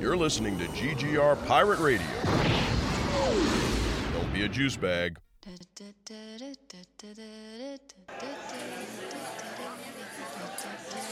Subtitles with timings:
[0.00, 2.06] You're listening to GGR Pirate Radio.
[4.14, 5.18] Don't be a juice bag.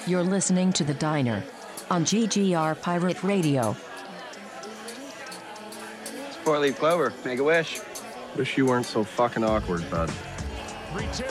[0.06, 1.44] You're listening to The Diner
[1.90, 3.74] on GGR Pirate Radio.
[6.44, 7.12] Four leaf clover.
[7.26, 7.80] Make a wish.
[8.36, 10.10] Wish you weren't so fucking awkward, bud.
[10.94, 11.24] 3 2.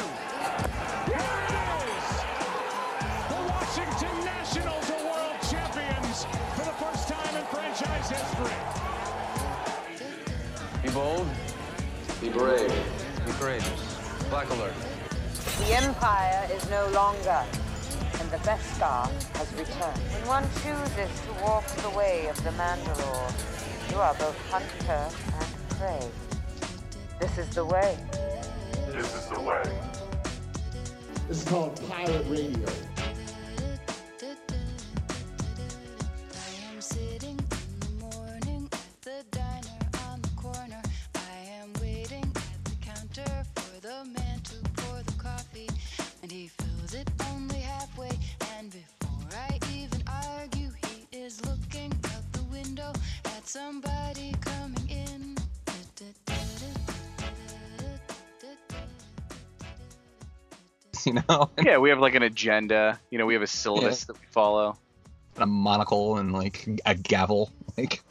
[14.58, 14.74] Black alert.
[15.60, 17.44] The Empire is no longer,
[18.20, 20.02] and the Beskar has returned.
[20.12, 25.70] When one chooses to walk the way of the Mandalore, you are both hunter and
[25.78, 26.10] prey.
[27.20, 27.98] This is the way.
[28.92, 29.64] This is the way.
[31.28, 32.68] This is called Pirate Radio.
[61.14, 63.00] you know, Yeah, we have like an agenda.
[63.12, 64.78] You know, we have a syllabus that we follow.
[65.36, 68.04] And a monocle and like a gavel, like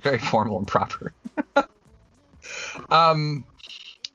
[0.00, 1.14] very formal and proper.
[2.90, 3.44] um,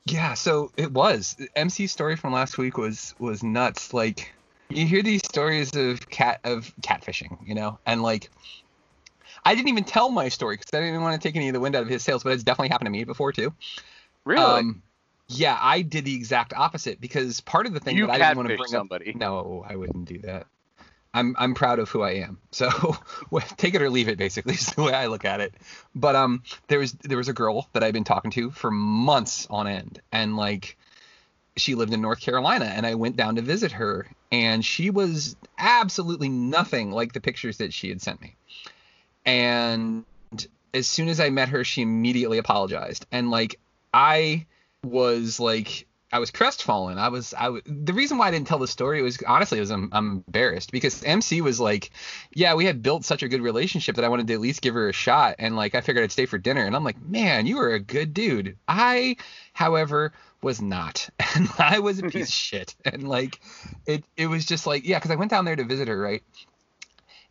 [0.06, 3.92] yeah, so it was MC's story from last week was was nuts.
[3.92, 4.32] Like
[4.68, 8.30] you hear these stories of cat of catfishing, you know, and like
[9.44, 11.54] I didn't even tell my story because I didn't even want to take any of
[11.54, 13.52] the wind out of his sails, but it's definitely happened to me before too.
[14.24, 14.60] Really?
[14.60, 14.82] Um,
[15.28, 18.36] yeah, I did the exact opposite because part of the thing You that I didn't
[18.38, 19.10] want to bring somebody.
[19.10, 19.16] up.
[19.16, 20.46] No, I wouldn't do that.
[21.14, 22.38] I'm I'm proud of who I am.
[22.50, 22.96] So
[23.56, 25.54] take it or leave it, basically, is the way I look at it.
[25.94, 29.46] But um, there was there was a girl that I'd been talking to for months
[29.50, 30.76] on end, and like
[31.56, 35.36] she lived in North Carolina, and I went down to visit her, and she was
[35.58, 38.36] absolutely nothing like the pictures that she had sent me.
[39.26, 40.04] And
[40.72, 43.58] as soon as I met her, she immediately apologized, and like
[43.92, 44.46] I
[44.84, 46.96] was like I was crestfallen.
[46.96, 49.70] I was I w- the reason why I didn't tell the story was honestly was
[49.70, 51.90] I'm, I'm embarrassed because MC was like,
[52.32, 54.74] yeah, we had built such a good relationship that I wanted to at least give
[54.74, 57.46] her a shot, and like I figured I'd stay for dinner, and I'm like, man,
[57.46, 58.56] you were a good dude.
[58.66, 59.16] I,
[59.52, 63.40] however, was not, and I was a piece of shit, and like
[63.86, 66.22] it it was just like yeah, because I went down there to visit her, right,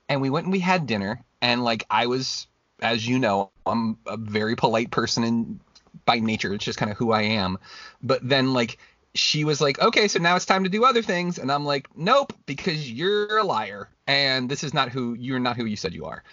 [0.08, 2.46] and we went and we had dinner, and like I was,
[2.80, 5.60] as you know, I'm a very polite person and
[6.06, 6.54] by nature.
[6.54, 7.58] It's just kind of who I am.
[8.02, 8.78] But then like
[9.14, 11.88] she was like, okay, so now it's time to do other things, and I'm like,
[11.96, 15.94] nope, because you're a liar, and this is not who you're not who you said
[15.94, 16.24] you are.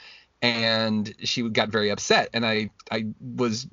[0.42, 3.66] And she got very upset, and I I was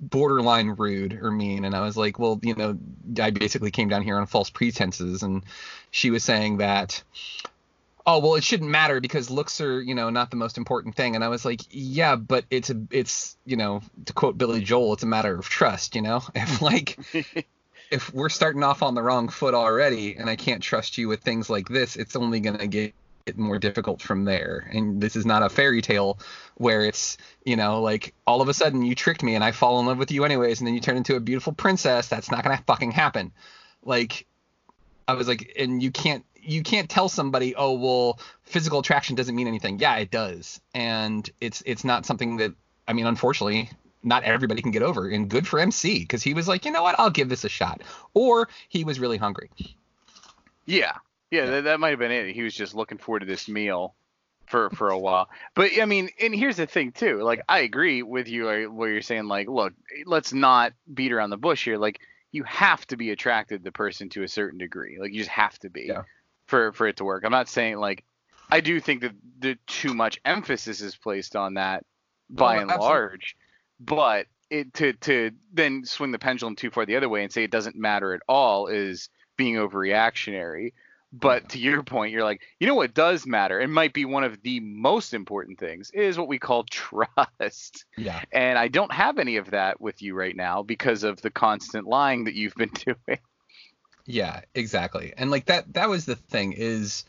[0.00, 2.78] borderline rude or mean and i was like well you know
[3.20, 5.42] i basically came down here on false pretenses and
[5.90, 7.02] she was saying that
[8.08, 11.14] oh well it shouldn't matter because looks are you know not the most important thing.
[11.14, 14.94] And i was like yeah but it's a it's you know to quote billy joel
[14.94, 16.22] it's a matter of trust you know?
[16.34, 16.98] If like
[17.90, 21.20] if we're starting off on the wrong foot already and i can't trust you with
[21.20, 22.94] things like this it's only going to get
[23.36, 24.70] more difficult from there.
[24.72, 26.18] And this is not a fairy tale
[26.54, 29.80] where it's you know like all of a sudden you tricked me and i fall
[29.80, 32.42] in love with you anyways and then you turn into a beautiful princess that's not
[32.42, 33.32] going to fucking happen.
[33.82, 34.26] Like
[35.06, 39.34] i was like and you can't you can't tell somebody, oh well, physical attraction doesn't
[39.34, 39.78] mean anything.
[39.78, 42.52] Yeah, it does, and it's it's not something that
[42.86, 43.70] I mean, unfortunately,
[44.02, 45.08] not everybody can get over.
[45.08, 47.48] And good for MC because he was like, you know what, I'll give this a
[47.48, 47.82] shot.
[48.14, 49.50] Or he was really hungry.
[50.66, 50.92] Yeah,
[51.30, 52.34] yeah, That, that might have been it.
[52.34, 53.94] He was just looking forward to this meal
[54.46, 55.28] for for a while.
[55.54, 57.22] But I mean, and here's the thing too.
[57.22, 59.74] Like, I agree with you uh, where you're saying like, look,
[60.06, 61.76] let's not beat around the bush here.
[61.76, 62.00] Like,
[62.32, 64.98] you have to be attracted to the person to a certain degree.
[64.98, 66.02] Like, you just have to be Yeah.
[66.48, 67.24] For for it to work.
[67.24, 68.04] I'm not saying like,
[68.50, 72.62] I do think that the too much emphasis is placed on that oh, by Well,
[72.62, 72.94] and absolutely.
[72.94, 73.36] large,
[73.78, 77.44] but it to to then swing the pendulum too far the other way and say
[77.44, 80.72] it doesn't matter at all is being overreactionary.
[81.10, 83.58] But to your point, you're like, you know what does matter?
[83.60, 87.86] It might be one of the most important things is what we call trust.
[87.96, 88.22] Yeah.
[88.30, 91.86] And I don't have any of that with you right now because of the constant
[91.86, 93.18] lying that you've been doing.
[94.08, 95.12] Yeah, exactly.
[95.18, 97.04] And like that that was the thing is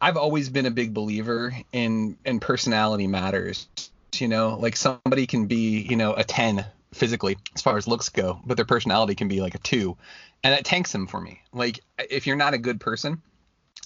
[0.00, 3.68] I've always been a big believer in in personality matters.
[4.14, 6.64] You know, like somebody can be, you know, a 10
[6.94, 9.96] physically as far as looks go, but their personality can be like a 2.
[10.42, 11.42] And that tanks them for me.
[11.52, 13.20] Like if you're not a good person,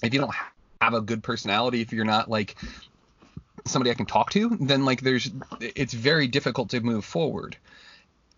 [0.01, 0.33] if you don't
[0.79, 2.55] have a good personality, if you're not like
[3.65, 5.29] somebody I can talk to, then like there's
[5.59, 7.57] it's very difficult to move forward.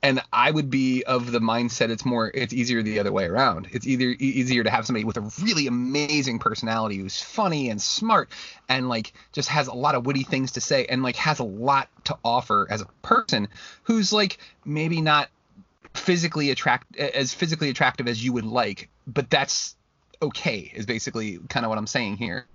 [0.04, 3.68] And I would be of the mindset it's more it's easier the other way around.
[3.72, 8.30] It's either easier to have somebody with a really amazing personality who's funny and smart
[8.70, 11.44] and like just has a lot of witty things to say and like has a
[11.44, 13.48] lot to offer as a person
[13.84, 15.30] who's like maybe not
[15.96, 19.76] physically attract as physically attractive as you would like, but that's
[20.22, 22.46] okay is basically kind of what I'm saying here.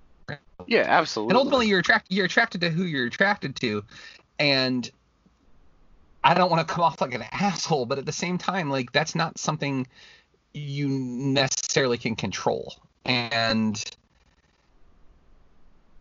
[0.67, 1.33] Yeah, absolutely.
[1.33, 3.85] And ultimately, you're attracted you're attracted to who you're attracted to,
[4.39, 4.89] and
[6.25, 8.93] I don't want to come off like an asshole, but at the same time, like
[8.93, 9.87] that's not something
[10.55, 12.75] you necessarily can control,
[13.05, 13.83] and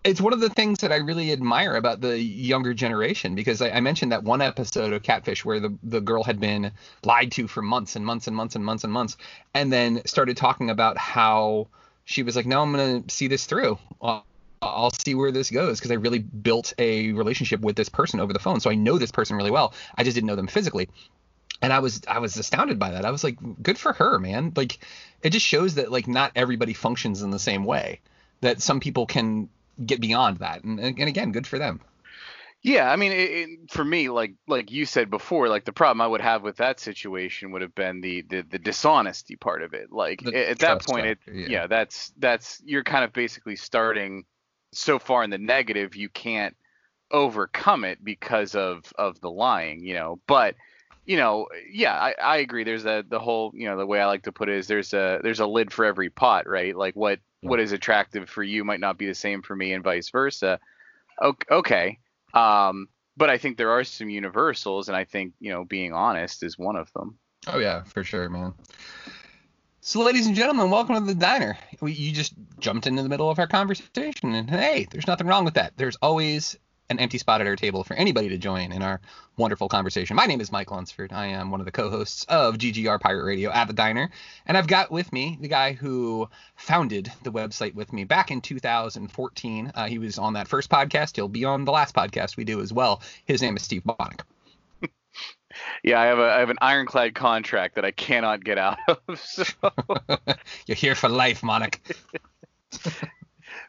[0.04, 3.70] it's one of the things that I really admire about the younger generation because I,
[3.70, 6.72] I, mentioned that one episode of Catfish where the the girl had been
[7.04, 9.18] lied to for months and months and months and months and months,
[9.54, 11.68] and then started talking about how
[12.06, 13.78] she was like, "No, I'm gonna see this through.
[14.02, 14.26] I'll,
[14.62, 18.34] I'll see where this goes because I really built a relationship with this person over
[18.34, 19.74] the phone, so I know this person really well.
[19.96, 20.90] I just didn't know them physically."
[21.64, 23.06] And I was I was astounded by that.
[23.06, 24.80] I was like, "Good for her, man!" Like,
[25.22, 28.00] it just shows that like not everybody functions in the same way.
[28.42, 29.50] That some people can
[29.86, 31.80] get beyond that and, and again good for them
[32.62, 36.02] yeah i mean it, it, for me like like you said before like the problem
[36.02, 39.74] i would have with that situation would have been the the, the dishonesty part of
[39.74, 41.48] it like The at that point it yeah.
[41.48, 44.26] yeah that's that's you're kind of basically starting
[44.72, 46.56] so far in the negative you can't
[47.12, 50.56] overcome it because of of the lying you know but
[51.06, 52.64] you know yeah i i agree.
[52.64, 54.94] There's a the whole you know the way i like to put it is there's
[54.94, 56.76] a there's a lid for every pot right?
[56.76, 59.84] Like what what is attractive for you might not be the same for me and
[59.84, 60.60] vice versa.
[61.50, 62.00] Okay
[62.34, 62.88] um
[63.18, 66.58] but i think there are some universals and i think you know being honest is
[66.58, 67.18] one of them.
[67.48, 68.54] Oh yeah for sure man
[69.84, 73.40] so ladies and gentlemen welcome to the diner you just jumped into the middle of
[73.40, 76.56] our conversation and hey there's nothing wrong with that there's always
[76.92, 79.00] an empty spot at our table for anybody to join in our
[79.38, 80.18] wonderful conversation.
[80.18, 81.14] My name is Mike Lunsford.
[81.14, 84.12] I am one of the co-hosts of GGR Pirate Radio at the Diner,
[84.46, 86.28] and I've got with me the guy who
[86.58, 89.72] founded the website with me back in 2014.
[89.74, 91.16] Uh, he was on that first podcast.
[91.16, 93.02] He'll be on the last podcast we do as well.
[93.24, 94.20] His name is Steve Bonick.
[95.84, 99.20] Yeah i have a i have an ironclad contract that i cannot get out of
[99.20, 99.44] so
[100.68, 101.80] You're here for life, Monick.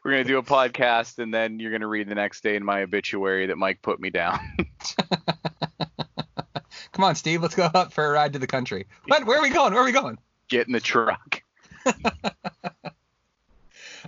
[0.05, 2.83] we're gonna do a podcast and then you're gonna read the next day in my
[2.83, 4.39] obituary that mike put me down
[6.93, 7.41] Come on, Steve.
[7.41, 8.87] Let's go up for a ride to the country.
[9.07, 9.25] What?
[9.25, 9.73] Where are we going?
[9.73, 10.19] Where are we going?
[10.49, 11.43] get in the truck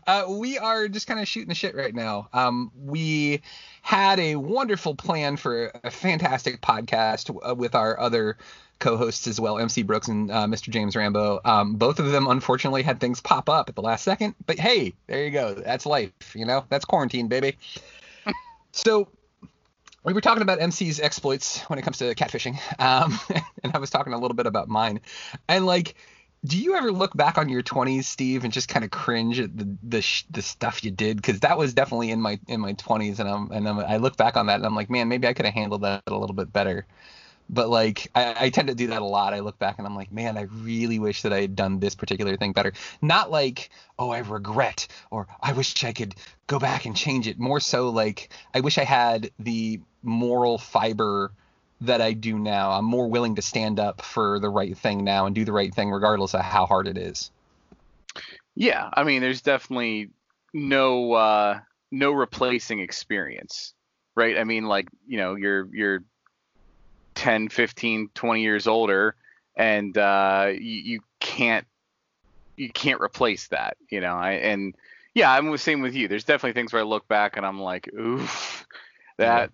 [0.06, 2.28] Uh, we are just kind of shooting the shit right now.
[2.32, 3.42] Um, we
[3.82, 8.36] had a wonderful plan for a fantastic podcast uh, with our other
[8.78, 10.70] co-hosts as well, MC Brooks and uh, Mr.
[10.70, 11.40] James Rambo.
[11.44, 14.94] Um, both of them unfortunately had things pop up at the last second, but hey,
[15.06, 15.54] there you go.
[15.54, 16.64] That's life, you know.
[16.68, 17.56] That's quarantine, baby.
[18.72, 19.08] so
[20.02, 23.18] we were talking about MC's exploits when it comes to catfishing, um,
[23.62, 25.00] and I was talking a little bit about mine,
[25.48, 25.94] and like
[26.44, 29.56] do you ever look back on your 20s steve and just kind of cringe at
[29.56, 31.16] the the, sh- the stuff you did?
[31.16, 34.16] Because that was definitely in my in my 20s and i'm and I'm, i look
[34.16, 36.36] back on that and i'm like man maybe i could have handled that a little
[36.36, 36.86] bit better.
[37.50, 39.34] But like I, I tend to do that a lot.
[39.34, 41.94] I look back and i'm like man i really wish that i had done this
[41.94, 42.72] particular thing better.
[43.00, 46.14] Not like oh i regret or i wish i could
[46.46, 47.38] go back and change it.
[47.38, 51.32] More so like i wish i had the moral fiber
[51.86, 52.70] that I do now.
[52.72, 55.74] I'm more willing to stand up for the right thing now and do the right
[55.74, 57.30] thing regardless of how hard it is.
[58.54, 60.10] Yeah, I mean, there's definitely
[60.52, 61.60] no uh,
[61.90, 63.74] no replacing experience,
[64.14, 64.38] right?
[64.38, 66.04] I mean, like you know, you're you're
[67.14, 69.14] 10, 15, 20 years older,
[69.56, 71.66] and uh, you, you can't
[72.56, 74.14] you can't replace that, you know.
[74.14, 74.74] I and
[75.14, 76.08] yeah, I'm the same with you.
[76.08, 78.66] There's definitely things where I look back and I'm like, oof,
[79.18, 79.50] that.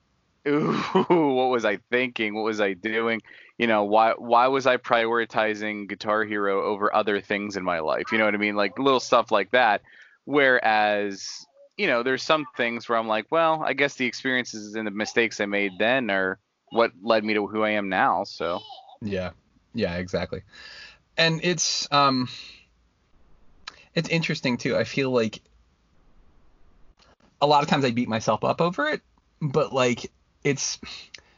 [0.49, 2.35] Ooh, what was I thinking?
[2.35, 3.21] What was I doing?
[3.59, 8.07] You know, why why was I prioritizing Guitar Hero over other things in my life?
[8.11, 8.57] You know what I mean?
[8.57, 9.83] Like little stuff like that.
[10.25, 11.29] Whereas,
[11.77, 14.91] you know, there's some things where I'm like, well, I guess the experiences and the
[14.91, 16.39] mistakes I made then are
[16.71, 18.25] what led me to who I am now.
[18.25, 18.61] So
[19.03, 19.31] Yeah.
[19.75, 20.43] Yeah, exactly.
[21.17, 22.29] And it's um
[23.95, 24.77] it's interesting too.
[24.77, 25.43] I feel like
[27.43, 29.03] a lot of times I beat myself up over it,
[29.41, 30.11] but like
[30.45, 30.79] it's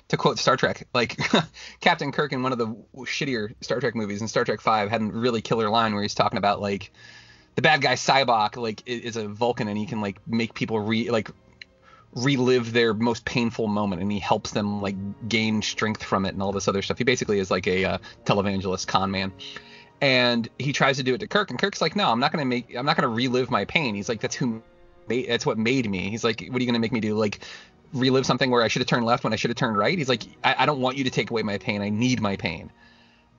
[0.09, 1.19] to quote Star Trek, like
[1.81, 2.67] Captain Kirk in one of the
[3.05, 6.15] shittier Star Trek movies in Star Trek Five had a really killer line where he's
[6.15, 6.93] talking about like
[7.55, 11.11] the bad guy Sybok like is a Vulcan and he can like make people re
[11.11, 11.31] like
[12.15, 14.97] relive their most painful moment and he helps them like
[15.29, 16.99] gain strength from it and all this other stuff.
[16.99, 19.33] He basically is like a uh, televangelist con man.
[20.03, 22.43] And he tries to do it to Kirk and Kirk's like, "No, I'm not going
[22.43, 24.63] to make I'm not going to relive my pain." He's like, "That's who
[25.09, 27.39] that's what made me." He's like, "What are you going to make me do like
[27.93, 29.97] relive something where I should have turned left when I should have turned right.
[29.97, 31.83] He's like, I, I don't want you to take away my pain.
[31.83, 32.71] I need my pain.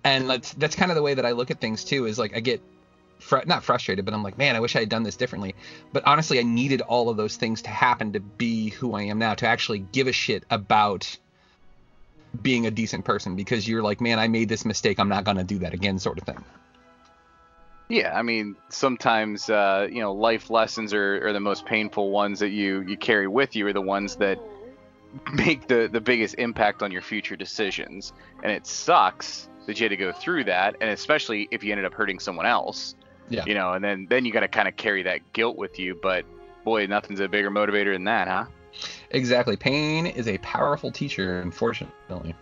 [0.04, 2.06] And that's that's kind of the way that I look at things too.
[2.06, 2.62] Is like I get
[3.20, 5.56] fr- not frustrated, but I'm like, man, I wish I had done this differently.
[5.94, 9.18] But honestly, I needed all of those things to happen to be who I am
[9.18, 11.18] now, to actually give a shit about
[12.42, 15.00] being a decent person because you're like, man, I made this mistake.
[15.00, 16.44] I'm not gonna do that again, sort of thing.
[17.94, 22.40] Yeah, I mean, sometimes uh, you know, life lessons are, are the most painful ones
[22.40, 24.40] that you you carry with you, are the ones that
[25.34, 28.12] make the the biggest impact on your future decisions.
[28.42, 31.86] And it sucks that you had to go through that, and especially if you ended
[31.86, 32.96] up hurting someone else.
[33.30, 33.46] Yeah.
[33.46, 35.94] You know, and then then you got to kind of carry that guilt with you.
[36.02, 36.26] But
[36.64, 38.46] boy, nothing's a bigger motivator than that, huh?
[39.12, 39.56] Exactly.
[39.56, 42.34] Pain is a powerful teacher, unfortunately.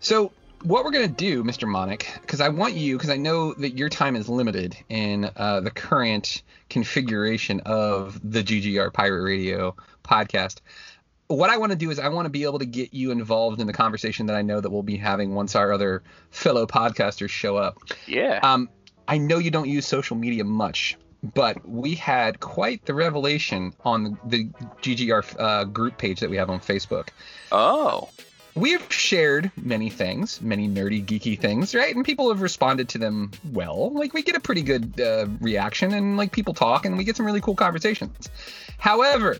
[0.00, 0.32] So,
[0.62, 1.68] what we're going to do, Mr.
[1.68, 5.60] Monic, because I want you, because I know that your time is limited in uh,
[5.60, 10.60] the current configuration of the GGR Pirate Radio podcast.
[11.28, 13.60] What I want to do is I want to be able to get you involved
[13.60, 17.30] in the conversation that I know that we'll be having once our other fellow podcasters
[17.30, 17.78] show up.
[18.06, 18.38] Yeah.
[18.42, 18.68] Um,
[19.08, 20.96] I know you don't use social media much,
[21.34, 24.48] but we had quite the revelation on the
[24.82, 27.08] GGR uh, group page that we have on Facebook.
[27.50, 28.08] Oh.
[28.56, 31.94] We've shared many things, many nerdy, geeky things, right?
[31.94, 33.92] And people have responded to them well.
[33.92, 37.16] Like, we get a pretty good uh, reaction, and like people talk, and we get
[37.16, 38.30] some really cool conversations.
[38.78, 39.36] However,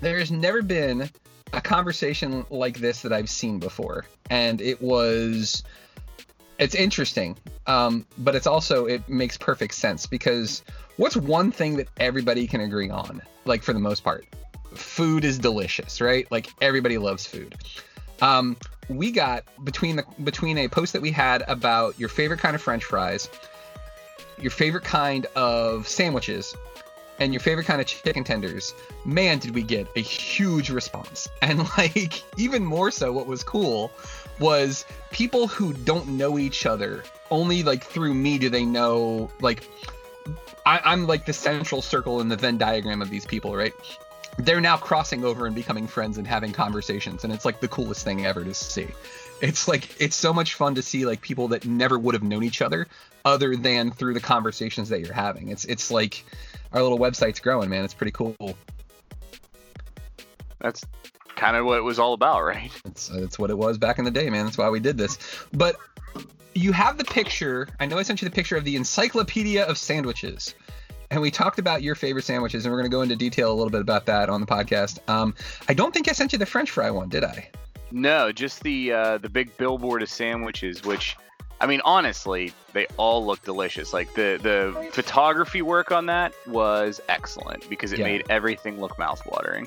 [0.00, 1.10] there's never been
[1.52, 4.06] a conversation like this that I've seen before.
[4.30, 5.62] And it was
[6.58, 7.36] it's interesting
[7.66, 10.62] um, but it's also it makes perfect sense because
[10.96, 14.24] what's one thing that everybody can agree on like for the most part
[14.74, 17.54] food is delicious right like everybody loves food
[18.22, 18.56] um,
[18.88, 22.62] we got between the between a post that we had about your favorite kind of
[22.62, 23.28] french fries
[24.38, 26.54] your favorite kind of sandwiches
[27.18, 31.28] and your favorite kind of chicken tenders man did we get a huge response.
[31.42, 33.90] And like even more so what was cool
[34.38, 39.68] was people who don't know each other only like through me do they know like
[40.64, 43.72] I, i'm like the central circle in the venn diagram of these people right
[44.38, 48.04] they're now crossing over and becoming friends and having conversations and it's like the coolest
[48.04, 48.86] thing ever to see
[49.40, 52.42] it's like it's so much fun to see like people that never would have known
[52.42, 52.86] each other
[53.24, 56.24] other than through the conversations that you're having it's it's like
[56.72, 58.36] our little website's growing man it's pretty cool
[60.60, 60.84] That's
[61.36, 62.70] kind of what it was all about, right?
[62.84, 64.46] That's that's what it was back in the day, man.
[64.46, 65.18] That's why we did this.
[65.52, 65.76] But
[66.54, 67.68] you have the picture.
[67.78, 70.54] I know I sent you the picture of the Encyclopedia of Sandwiches.
[71.10, 73.54] And we talked about your favorite sandwiches, and we're going to go into detail a
[73.54, 74.98] little bit about that on the podcast.
[75.08, 75.34] Um,
[75.68, 77.48] I don't think I sent you the French fry one, did I?
[77.92, 81.16] No, just the uh, the big billboard of sandwiches, which
[81.60, 83.92] I mean, honestly, they all look delicious.
[83.92, 88.06] Like the the photography work on that was excellent because it Yeah.
[88.06, 89.66] made everything look mouthwatering.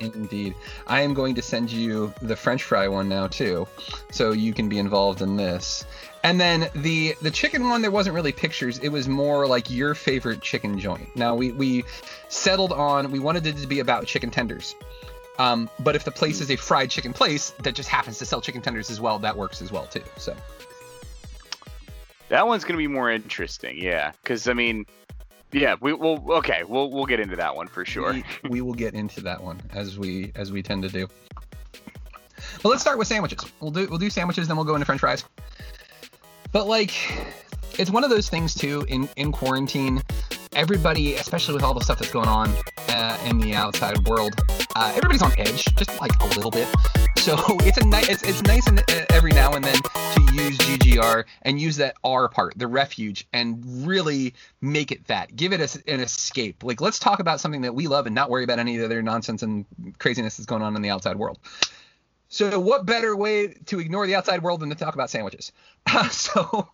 [0.00, 0.54] Indeed.
[0.86, 3.68] I am going to send you the French fry one now too,
[4.10, 5.84] so you can be involved in this.
[6.22, 8.78] And then the the chicken one, there wasn't really pictures.
[8.78, 11.14] It was more like your favorite chicken joint.
[11.16, 11.84] Now we we
[12.28, 14.74] settled on we wanted it to be about chicken tenders.
[15.38, 18.42] Um, but if the place is a fried chicken place that just happens to sell
[18.42, 20.02] chicken tenders as well, that works as well too.
[20.16, 20.36] So
[22.28, 24.12] That one's gonna be more interesting, yeah.
[24.22, 24.86] Because I mean,
[25.52, 26.24] yeah, we will.
[26.34, 28.12] Okay, we'll we'll get into that one for sure.
[28.12, 31.08] we, we will get into that one as we as we tend to do.
[32.62, 33.44] But let's start with sandwiches.
[33.60, 35.24] We'll do we'll do sandwiches, then we'll go into French fries.
[36.52, 36.92] But like,
[37.78, 38.84] it's one of those things too.
[38.88, 40.02] In in quarantine,
[40.52, 42.52] everybody, especially with all the stuff that's going on
[42.88, 44.40] uh, in the outside world,
[44.76, 46.68] uh, everybody's on edge, just like a little bit.
[47.18, 49.76] So it's a nice it's, it's nice in, uh, every now and then
[50.14, 55.34] to use GGR and use that R part, the refuge, and really make it that.
[55.36, 56.64] Give it a, an escape.
[56.64, 58.86] Like let's talk about something that we love and not worry about any of the
[58.86, 59.64] other nonsense and
[59.98, 61.38] craziness that's going on in the outside world.
[62.28, 65.52] So what better way to ignore the outside world than to talk about sandwiches?
[66.10, 66.68] so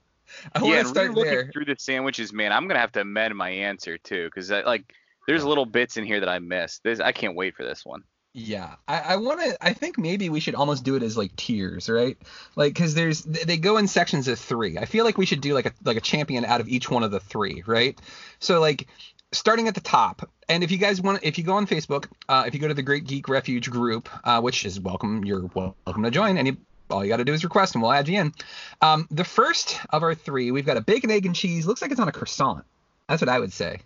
[0.54, 1.50] I want yeah, to and start looking there.
[1.52, 4.92] through the sandwiches, man, I'm gonna have to amend my answer too, because uh, like
[5.26, 6.82] there's little bits in here that I missed.
[6.82, 8.02] This I can't wait for this one.
[8.38, 9.56] Yeah, I, I want to.
[9.64, 12.18] I think maybe we should almost do it as like tiers, right?
[12.54, 14.76] Like, because there's they go in sections of three.
[14.76, 17.02] I feel like we should do like a like a champion out of each one
[17.02, 17.98] of the three, right?
[18.38, 18.88] So like
[19.32, 22.44] starting at the top, and if you guys want, if you go on Facebook, uh,
[22.46, 26.02] if you go to the Great Geek Refuge group, uh, which is welcome, you're welcome
[26.02, 26.36] to join.
[26.36, 26.58] Any
[26.90, 28.34] all you got to do is request, and we'll add you in.
[28.82, 31.66] Um, the first of our three, we've got a bacon, egg, and cheese.
[31.66, 32.66] Looks like it's on a croissant.
[33.08, 33.78] That's what I would say.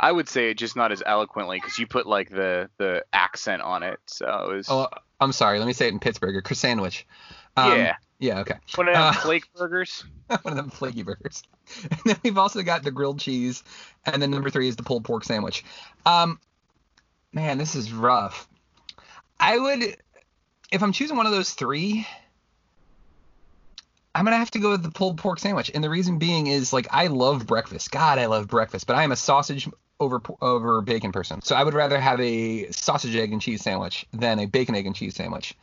[0.00, 3.62] I would say it just not as eloquently because you put like the the accent
[3.62, 4.68] on it, so it was.
[4.70, 4.86] Oh,
[5.20, 5.58] I'm sorry.
[5.58, 6.36] Let me say it in Pittsburgh.
[6.36, 7.06] A croissant sandwich.
[7.56, 7.96] Um, yeah.
[8.20, 8.40] Yeah.
[8.40, 8.54] Okay.
[8.76, 10.04] One of them Uh, flake burgers.
[10.28, 11.42] one of them flaky burgers.
[11.90, 13.62] And then we've also got the grilled cheese,
[14.06, 15.64] and then number three is the pulled pork sandwich.
[16.06, 16.40] Um,
[17.32, 18.48] man, this is rough.
[19.38, 19.96] I would,
[20.72, 22.06] if I'm choosing one of those three,
[24.14, 26.72] I'm gonna have to go with the pulled pork sandwich, and the reason being is
[26.72, 27.90] like I love breakfast.
[27.90, 29.68] God, I love breakfast, but I am a sausage
[30.00, 31.42] over over bacon person.
[31.42, 34.86] So I would rather have a sausage egg and cheese sandwich than a bacon egg
[34.86, 35.54] and cheese sandwich.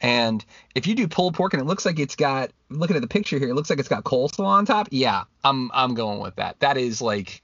[0.00, 0.44] And
[0.74, 3.38] if you do pulled pork and it looks like it's got, looking at the picture
[3.38, 4.88] here, it looks like it's got coleslaw on top.
[4.90, 6.58] Yeah, I'm I'm going with that.
[6.60, 7.42] That is like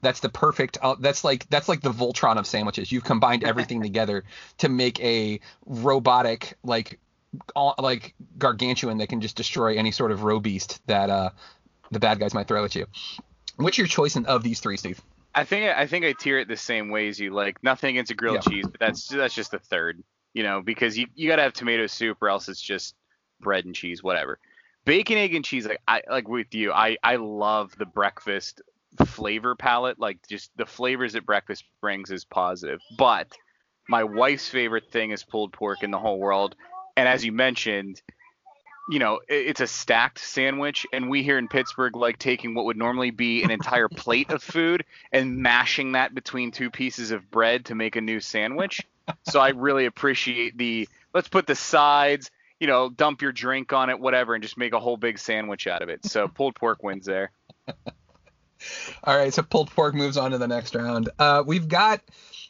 [0.00, 0.78] that's the perfect.
[0.80, 2.90] Uh, that's like that's like the Voltron of sandwiches.
[2.90, 4.24] You've combined everything together
[4.58, 6.98] to make a robotic like
[7.54, 11.30] all, like gargantuan that can just destroy any sort of row beast that uh
[11.90, 12.86] the bad guys might throw at you.
[13.56, 15.00] What's your choice in, of these three, Steve?
[15.34, 17.32] I think I think I tier it the same way as you.
[17.32, 18.50] Like nothing against a grilled Yeah.
[18.50, 20.02] cheese, but that's that's just the third.
[20.34, 22.94] You know, because you you gotta have tomato soup or else it's just
[23.40, 24.38] bread and cheese, whatever.
[24.84, 25.66] Bacon, egg, and cheese.
[25.66, 26.72] Like I like with you.
[26.72, 28.62] I I love the breakfast
[29.06, 29.98] flavor palette.
[29.98, 32.80] Like just the flavors that breakfast brings is positive.
[32.98, 33.32] But
[33.88, 36.56] my wife's favorite thing is pulled pork in the whole world.
[36.96, 38.02] And as you mentioned,
[38.88, 42.76] you know, it's a stacked sandwich, and we here in Pittsburgh like taking what would
[42.76, 47.66] normally be an entire plate of food and mashing that between two pieces of bread
[47.66, 48.82] to make a new sandwich.
[49.24, 53.90] So I really appreciate the let's put the sides, you know, dump your drink on
[53.90, 56.04] it, whatever, and just make a whole big sandwich out of it.
[56.04, 57.30] So pulled pork wins there.
[59.04, 61.10] All right, so pulled pork moves on to the next round.
[61.18, 62.00] Uh, we've got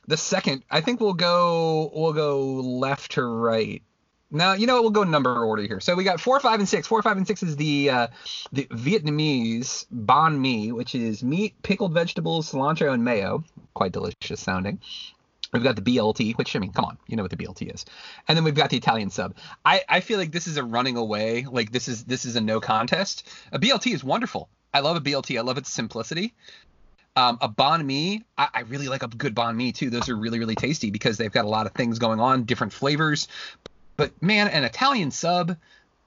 [0.07, 0.63] the second.
[0.71, 3.83] I think we'll go we'll go left to right.
[4.33, 4.83] Now you know what?
[4.83, 5.79] We'll go number order here.
[5.79, 6.87] So we got four, five, and six.
[6.87, 8.07] Four, five, and six is the uh,
[8.51, 13.45] the Vietnamese banh mi, which is meat, pickled vegetables, cilantro, and mayo.
[13.75, 14.81] Quite delicious sounding.
[15.53, 17.85] We've got the BLT, which I mean, come on, you know what the BLT is.
[18.27, 19.35] And then we've got the Italian sub.
[19.67, 21.45] I, I feel like this is a running away.
[21.45, 23.29] Like this is this is a no contest.
[23.53, 24.49] A BLT is wonderful.
[24.73, 25.39] I love a BLT.
[25.39, 26.33] I love its simplicity.
[27.15, 29.91] Um, a banh mi, I, I really like a good banh mi too.
[29.91, 32.73] Those are really really tasty because they've got a lot of things going on, different
[32.73, 33.29] flavors.
[34.03, 35.57] But man, an Italian sub,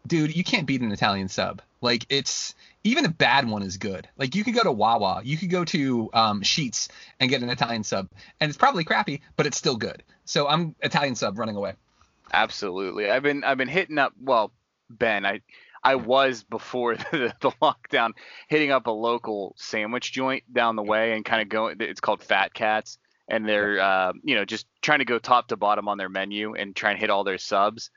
[0.06, 1.62] dude, you can't beat an Italian sub.
[1.80, 2.54] Like it's
[2.84, 4.06] even a bad one is good.
[4.18, 6.90] Like you could go to Wawa, you could go to um, Sheetz
[7.22, 8.10] and get an Italian sub,
[8.42, 10.04] and it's probably crappy, but it's still good.
[10.26, 11.76] So I'm Italian sub running away.
[12.34, 13.10] Absolutely.
[13.10, 14.52] I've been I've been hitting up well,
[14.90, 15.40] Ben, I
[15.82, 18.12] I was before the, the lockdown
[18.50, 22.22] hitting up a local sandwich joint down the way and kind of going it's called
[22.22, 25.98] Fat Cats and they're uh, you know just trying to go top to bottom on
[25.98, 27.90] their menu and try and hit all their subs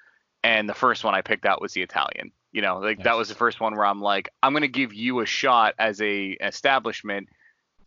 [0.43, 2.33] and the first one I picked out was the Italian.
[2.53, 4.95] You know, like that was the first one where I'm like I'm going to give
[4.95, 7.29] you a shot as a establishment.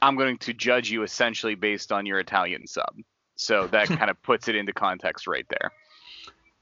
[0.02, 2.96] I'm going to judge you essentially based on your Italian sub.
[3.36, 5.72] So that kind of puts it into context right there.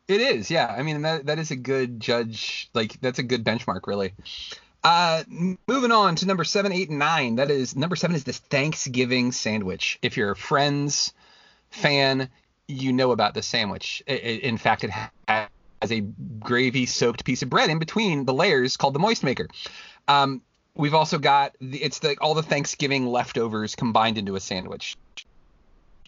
[0.07, 0.73] It is, yeah.
[0.75, 2.69] I mean, that that is a good judge.
[2.73, 4.13] Like that's a good benchmark, really.
[4.83, 5.23] Uh,
[5.67, 7.35] moving on to number seven, eight, and nine.
[7.35, 9.99] That is number seven is this Thanksgiving sandwich.
[10.01, 11.13] If you're a Friends
[11.69, 12.29] fan,
[12.67, 14.01] you know about this sandwich.
[14.07, 14.91] I- I- in fact, it
[15.27, 15.99] has a
[16.39, 19.47] gravy-soaked piece of bread in between the layers called the moist maker.
[20.07, 20.41] Um,
[20.75, 24.95] we've also got the, it's the all the Thanksgiving leftovers combined into a sandwich.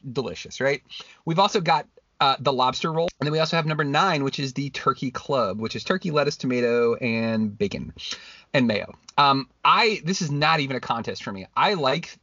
[0.10, 0.82] Delicious, right?
[1.26, 1.88] We've also got
[2.22, 5.10] uh, the lobster roll, and then we also have number nine, which is the turkey
[5.10, 7.94] club, which is turkey, lettuce, tomato, and bacon,
[8.54, 8.94] and mayo.
[9.18, 11.48] Um, I this is not even a contest for me.
[11.58, 12.16] I like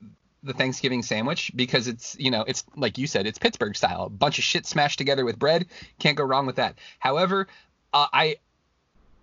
[0.45, 4.09] the Thanksgiving sandwich because it's you know it's like you said it's Pittsburgh style, a
[4.09, 5.67] bunch of shit smashed together with bread.
[5.99, 6.79] Can't go wrong with that.
[7.01, 7.49] However,
[7.93, 8.37] uh, I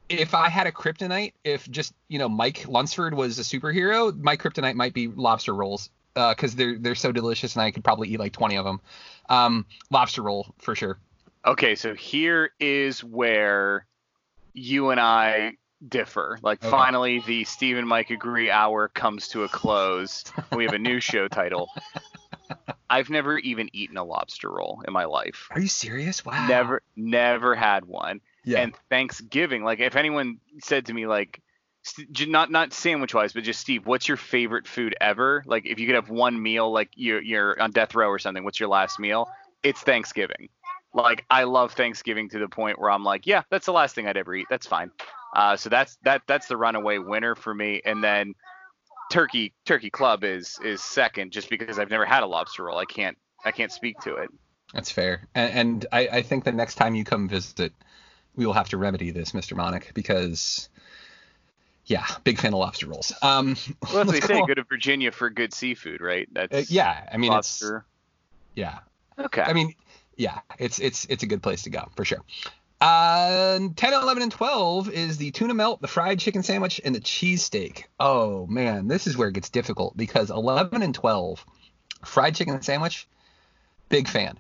[0.10, 4.36] if I had a kryptonite, if just you know Mike Lunsford was a superhero, my
[4.36, 8.20] kryptonite might be lobster rolls because they're they're so delicious and I could probably eat
[8.20, 8.82] like 20 of them.
[9.30, 10.98] Um, lobster roll for sure.
[11.46, 13.86] Okay, so here is where
[14.54, 15.54] you and I
[15.88, 16.40] differ.
[16.42, 16.72] Like Okay.
[16.72, 20.24] finally the Stephen Mike agree hour comes to a close.
[20.54, 21.70] we have a new show title.
[22.90, 25.48] I've never even eaten a lobster roll in my life.
[25.52, 26.24] Are you serious?
[26.24, 26.48] Wow.
[26.48, 28.22] Never never had one.
[28.44, 28.62] Yeah.
[28.62, 31.42] And Thanksgiving, like if anyone said to me like
[32.28, 35.44] not not sandwich wise, but just Steve, what's your favorite food ever?
[35.46, 38.44] Like if you could have one meal, like you're you're on death row or something,
[38.44, 39.30] what's your last meal?
[39.64, 40.50] It's Thanksgiving.
[40.94, 44.08] Like I love Thanksgiving to the point where I'm like, yeah, that's the last thing
[44.08, 44.48] I'd ever eat.
[44.50, 44.92] That's fine.
[45.36, 47.82] Uh, so that's that that's the runaway winner for me.
[47.86, 48.34] And then
[49.12, 52.78] Turkey Turkey Club is is second, just because I've never had a lobster roll.
[52.78, 54.30] I can't I can't speak to it.
[54.74, 55.28] That's fair.
[55.36, 57.74] And, and I, I think the next time you come visit,
[58.36, 59.56] we will have to remedy this, Mr.
[59.56, 60.70] Monic, because
[61.86, 63.14] yeah, big fan of lobster rolls.
[63.22, 63.56] Um,
[63.94, 66.28] Well, as they say, go- go to Virginia for good seafood, right?
[66.32, 67.86] That's Uh, yeah, I mean lobster.
[68.56, 68.80] yeah.
[69.18, 69.42] Okay.
[69.42, 69.74] I mean,
[70.18, 72.22] yeah, it's it's it's a good place to go for sure.
[72.82, 77.00] Uh, 10, 11, and 12 is the tuna melt, the fried chicken sandwich, and the
[77.00, 77.86] cheesesteak.
[78.00, 81.46] Oh man, this is where it gets difficult because 11 and 12,
[82.04, 83.08] fried chicken sandwich,
[83.88, 84.38] big fan,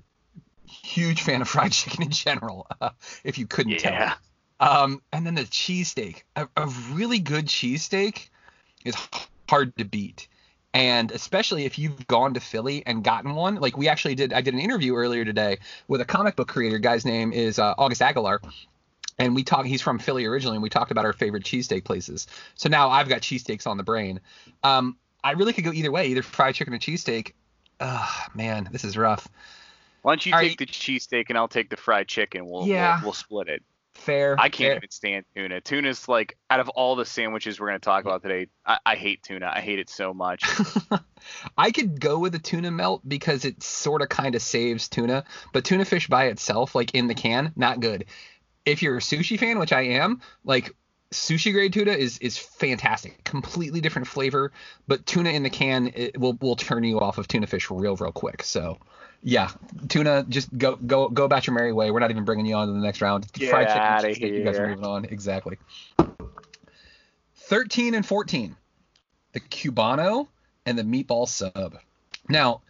[0.65, 2.89] huge fan of fried chicken in general, uh,
[3.23, 4.09] if you couldn't Yeah.
[4.09, 4.17] tell.
[4.59, 6.23] Um, and then the cheesesteak.
[6.35, 8.29] A, a really good cheesesteak
[8.83, 8.95] is
[9.49, 10.27] hard to beat.
[10.73, 14.41] And especially if you've gone to Philly and gotten one, like we actually did, I
[14.41, 16.79] did an interview earlier today with a comic book creator.
[16.79, 18.41] Guy's name is uh, August Aguilar,
[19.17, 19.67] and we talked.
[19.67, 22.27] He's from Philly originally, and we talked about our favorite cheesesteak places.
[22.55, 24.19] So now I've got cheesesteaks on the brain.
[24.63, 27.31] Um, I really could go either way, either fried chicken or cheesesteak.
[27.79, 29.29] Ah, man, this is rough.
[30.01, 32.49] Why don't you All take the cheesesteak and I'll take the fried chicken?
[32.49, 32.97] We'll, Yeah.
[32.97, 33.63] we'll we'll split it.
[33.95, 34.35] Fair.
[34.37, 34.75] I can't fair.
[34.75, 35.61] even stand tuna.
[35.61, 39.23] Tuna's like out of all the sandwiches we're gonna talk about today, I, I hate
[39.23, 39.51] tuna.
[39.53, 40.43] I hate it so much.
[41.57, 45.23] I could go with a tuna melt because it sort of kind of saves tuna,
[45.53, 48.05] but tuna fish by itself, like in the can, not good.
[48.65, 50.75] If you're a sushi fan, which I am, like
[51.11, 54.51] sushi grade tuna is is fantastic, completely different flavor.
[54.87, 57.95] But tuna in the can it will will turn you off of tuna fish real
[57.95, 58.43] real quick.
[58.43, 58.77] So
[59.27, 59.49] yeah,
[59.89, 61.89] tuna, just go go go about your merry way.
[61.89, 63.25] We're not even bringing you on to the next round.
[63.33, 65.57] Get Fried chicken, outta cheesesteak, You guys are moving on exactly.
[67.35, 68.55] Thirteen and fourteen,
[69.33, 70.27] the cubano
[70.67, 71.79] and the meatball sub.
[72.29, 72.61] Now,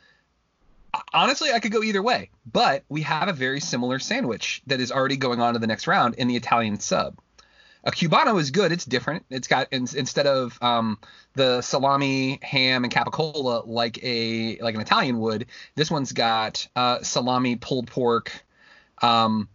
[1.13, 4.94] honestly, I could go either way, but we have a very similar sandwich that is
[4.94, 7.20] already going on to the next round in the Italian sub.
[7.86, 8.71] A cubano is good.
[8.71, 9.26] It's different.
[9.30, 10.98] It's got in, instead of um,
[11.36, 15.45] the salami, ham, and capicola like a like an Italian would.
[15.76, 18.32] This one's got uh, salami, pulled pork,
[19.04, 19.48] um,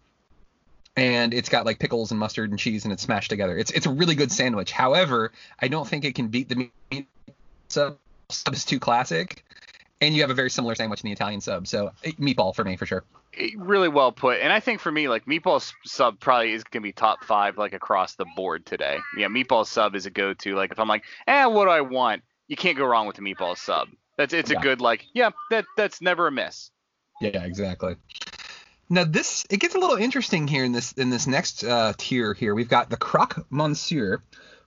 [0.96, 3.58] and it's got like pickles and mustard and cheese, and it's smashed together.
[3.58, 4.70] It's it's a really good sandwich.
[4.70, 7.08] However, I don't think it can beat the meat
[7.66, 7.98] sub.
[8.28, 9.44] Sub is too classic,
[10.00, 11.66] and you have a very similar sandwich in the Italian sub.
[11.66, 13.02] So meatball for me for sure.
[13.56, 14.40] Really well put.
[14.40, 17.72] And I think for me, like meatball sub probably is gonna be top five like
[17.72, 18.98] across the board today.
[19.16, 20.54] Yeah, meatball sub is a go-to.
[20.56, 22.22] Like if I'm like, eh, what do I want?
[22.48, 23.88] You can't go wrong with the meatball sub.
[24.18, 24.58] That's it's Yeah.
[24.58, 26.70] a good like, yeah, that that's never a miss.
[27.20, 27.94] Yeah, exactly.
[28.88, 32.34] Now this it gets a little interesting here in this in this next uh, tier
[32.34, 32.54] here.
[32.54, 34.20] We've got the croque monsieur,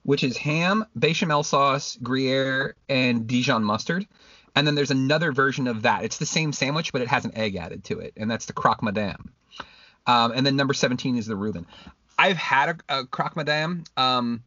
[0.04, 4.08] which is ham, bechamel sauce, Gruyere, and Dijon mustard.
[4.56, 6.04] And then there's another version of that.
[6.04, 8.54] It's the same sandwich, but it has an egg added to it, and that's the
[8.54, 9.32] croque madame.
[10.06, 11.66] Um, and then number 17 is the Reuben.
[12.20, 13.86] I've had a, a croque madame.
[13.98, 14.44] Um,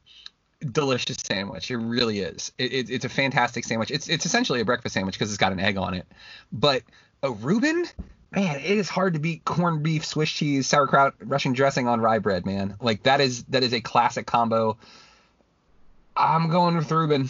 [0.73, 1.71] delicious sandwich.
[1.71, 2.53] It really is.
[2.59, 3.91] It, it, it's a fantastic sandwich.
[3.91, 6.07] It's it's essentially a breakfast sandwich because it's got an egg on it.
[6.53, 6.83] But
[7.23, 7.87] a Reuben,
[8.31, 12.19] man, it is hard to beat corned beef, Swiss cheese, sauerkraut, Russian dressing on rye
[12.19, 12.77] bread, man.
[12.81, 14.77] Like that is that is a classic combo.
[16.17, 17.29] I'm going with Reuben.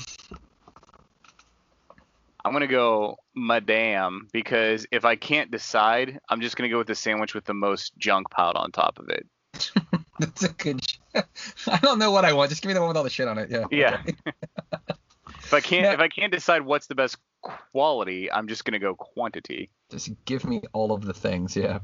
[2.47, 6.95] I'm gonna go madame because if I can't decide, I'm just gonna go with the
[6.95, 9.27] sandwich with the most junk piled on top of it.
[10.21, 10.81] That's a good.
[11.15, 12.51] I don't know what I want.
[12.51, 13.51] Just give me the one with all the shit on it.
[13.51, 13.65] Yeah.
[13.73, 14.03] Yeah.
[15.41, 15.93] if I can't Yeah.
[15.95, 19.71] if I can't decide what's the best quality, I'm just gonna go quantity.
[19.91, 21.81] Just give me all of the things, yeah.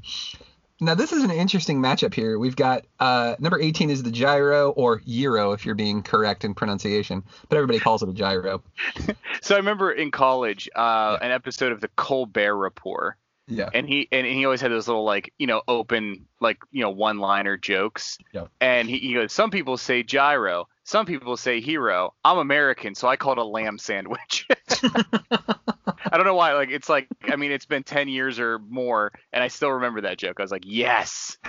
[0.83, 2.39] Now this is an interesting matchup here.
[2.41, 6.55] We've got uh, number 18 is the gyro or gyro if you're being correct in
[6.55, 8.63] pronunciation, but everybody calls it a gyro.
[9.41, 13.17] So I remember in college, uh, an episode of the Colbert Report,
[13.49, 13.69] Yeah.
[13.75, 16.91] and he and he always had those little like you know open like you know
[16.91, 18.19] one liner jokes.
[18.33, 18.47] Yeah.
[18.61, 22.15] And he, he goes, some people say gyro, some people say hero.
[22.25, 24.47] I'm American, so I call it a lamb sandwich.
[24.83, 26.55] I don't know why.
[26.55, 30.03] Like it's like I mean it's been ten years or more, and I still remember
[30.03, 30.41] that joke.
[30.41, 31.37] I was like, yes.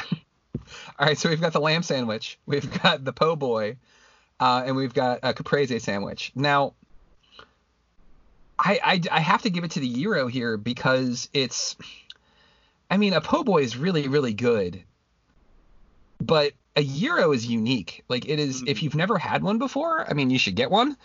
[1.00, 3.78] All right, so we've got the lamb sandwich, we've got the po' boy,
[4.40, 6.32] uh, and we've got a caprese sandwich.
[6.36, 6.74] Now,
[8.58, 11.76] I, I I have to give it to the gyro here because it's,
[12.90, 14.84] I mean, a po' boy is really really good,
[16.20, 18.04] but a gyro is unique.
[18.10, 20.98] Like it is, if you've never had one before, I mean, you should get one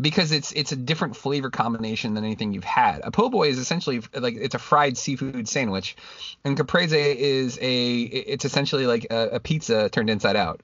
[0.00, 3.00] because it's it's a different flavor combination than anything you've had.
[3.04, 5.96] A po' boy is essentially like it's a fried seafood sandwich,
[6.44, 10.60] and caprese is a it's essentially like a, a pizza turned inside out.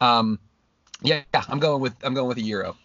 [0.00, 0.38] Um,
[1.02, 2.76] yeah, yeah, I'm going with I'm going with a gyro.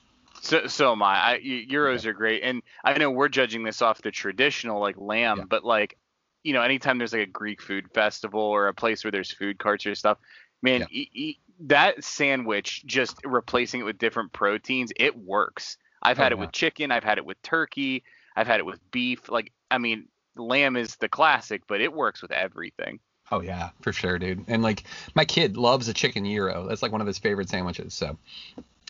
[0.41, 1.31] So so am I.
[1.31, 5.47] I Gyros are great, and I know we're judging this off the traditional like lamb,
[5.49, 5.97] but like,
[6.43, 9.59] you know, anytime there's like a Greek food festival or a place where there's food
[9.59, 10.17] carts or stuff,
[10.61, 15.77] man, e- e- that sandwich just replacing it with different proteins, it works.
[16.01, 16.45] I've oh, had Oh, it yeah.
[16.45, 18.03] with chicken, I've had it with turkey,
[18.35, 19.29] I've had it with beef.
[19.29, 22.99] Like, I mean, lamb is the classic, but it works with everything.
[23.31, 24.45] Oh yeah, for sure, dude.
[24.47, 26.67] And like my kid loves a chicken gyro.
[26.67, 27.93] That's like one of his favorite sandwiches.
[27.93, 28.17] So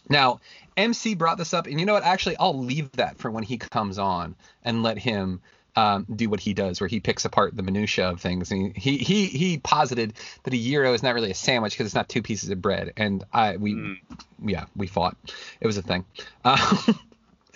[0.09, 0.39] now
[0.77, 2.03] MC brought this up, and you know what?
[2.03, 5.41] Actually, I'll leave that for when he comes on and let him
[5.79, 8.51] um, do what he does, where he picks apart the minutia of things.
[8.51, 10.13] And he he he posited
[10.43, 12.93] that a gyro is not really a sandwich because it's not two pieces of bread.
[12.97, 14.01] And I we
[14.43, 15.15] yeah we fought.
[15.61, 16.05] It was a thing.
[16.45, 16.57] Uh,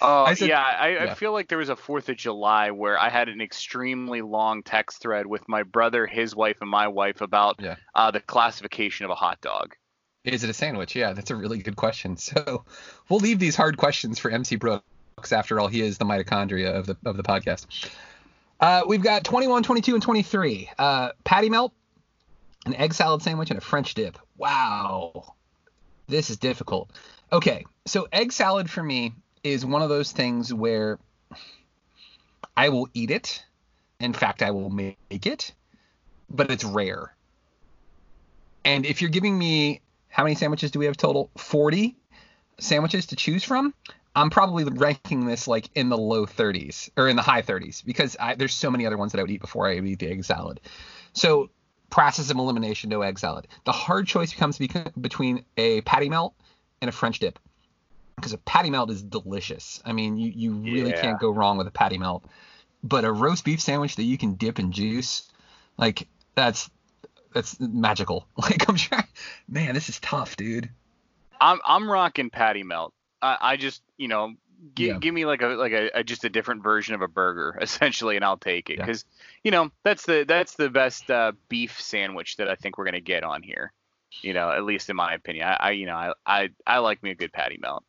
[0.02, 1.04] Oh I said- yeah, I, yeah.
[1.04, 4.64] I feel like there was a Fourth of July where I had an extremely long
[4.64, 7.76] text thread with my brother, his wife, and my wife about Yeah.
[7.96, 9.76] uh, the classification of a hot dog.
[10.26, 10.96] Is it a sandwich?
[10.96, 12.18] Yeah, that's a really good question.
[12.30, 12.66] So
[13.08, 14.84] we'll leave these hard questions for MC Brooks.
[15.32, 17.66] After all, he is the mitochondria of the of the podcast.
[18.63, 20.69] Uh, we've got 21, 22, and 23.
[20.80, 21.73] Uh, patty melt,
[22.65, 24.17] an egg salad sandwich, and a French dip.
[24.38, 25.34] Wow,
[26.08, 26.89] this is difficult.
[27.34, 30.97] Okay, so egg salad for me is one of those things where
[32.56, 33.43] I will eat it.
[33.99, 35.52] In fact, I will make it,
[36.30, 37.13] but it's rare.
[38.63, 41.30] And if you're giving me how many sandwiches do we have total?
[41.36, 41.97] 40
[42.62, 43.73] sandwiches to choose from.
[44.15, 48.15] I'm probably ranking this like in the low 30s or in the high 30s because
[48.19, 50.08] I, there's so many other ones that I would eat before I would eat the
[50.08, 50.60] egg salad.
[51.13, 51.49] So
[51.89, 53.47] process of elimination, no egg salad.
[53.65, 56.34] The hard choice becomes beca- between a patty melt
[56.82, 57.39] and a French dip
[58.15, 59.82] because a patty melt is delicious.
[59.84, 61.02] I mean, you, you really Yeah.
[61.02, 62.23] can't go wrong with a patty melt.
[62.84, 65.28] But a roast beef sandwich that you can dip in juice,
[65.78, 66.69] like that's
[67.34, 68.28] that's magical.
[68.38, 69.08] Like I'm trying,
[69.47, 70.69] man, this is tough, dude.
[71.41, 72.93] I'm I'm rocking patty melt.
[73.24, 74.34] I, I just you know
[74.76, 74.98] gi- Yeah.
[75.00, 78.16] give me like a like a, a just a different version of a burger essentially,
[78.16, 78.86] and I'll take it Yeah.
[78.86, 79.06] because
[79.44, 83.02] you know that's the that's the best uh, beef sandwich that I think we're gonna
[83.02, 83.72] get on here.
[84.22, 85.48] You know, at least in my opinion.
[85.48, 87.84] I, I you know I, I I like me a good patty melt.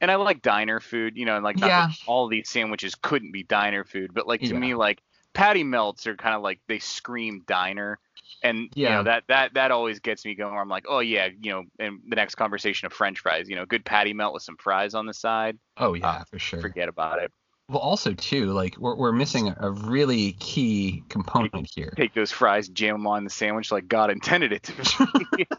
[0.00, 1.86] And I like diner food, you know, and like not Yeah.
[1.86, 4.58] that all these sandwiches couldn't be diner food, but like to Yeah.
[4.58, 5.00] me, like
[5.34, 7.98] patty melts are kind of like they scream diner,
[8.42, 8.96] and you Yeah.
[8.96, 10.52] know that that that always gets me going.
[10.52, 13.56] Where I'm like, oh yeah, you know, and the next conversation of French fries, you
[13.56, 16.60] know, good patty melt with some fries on the side, Oh yeah, Uh, for sure.
[16.60, 17.32] forget about it.
[17.68, 21.92] Well, also too, like we're we're missing a, really key component here.
[21.96, 25.46] Take those fries, jam them on the sandwich like God intended it to be.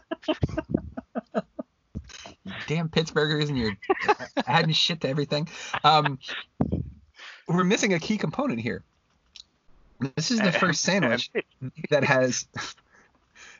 [2.66, 3.72] Damn Pittsburghers and your
[4.46, 5.48] adding shit to everything.
[5.82, 6.18] Um,
[7.48, 8.84] we're missing a key component here.
[10.16, 11.30] This is the first sandwich
[11.90, 12.46] that has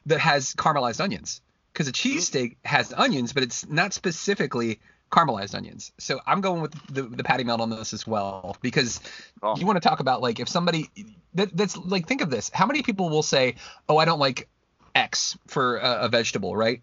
[0.06, 1.40] that has caramelized onions.
[1.72, 4.78] Because a cheesesteak has onions, but it's not specifically
[5.10, 5.92] caramelized onions.
[5.98, 9.00] So I'm going with the, the patty melt on this as well because
[9.42, 9.56] Oh.
[9.56, 10.88] you want to talk about like if somebody
[11.34, 12.50] that, that's like think of this.
[12.52, 13.56] How many people will say
[13.88, 14.48] oh I don't like
[14.94, 16.80] X for a, a vegetable right?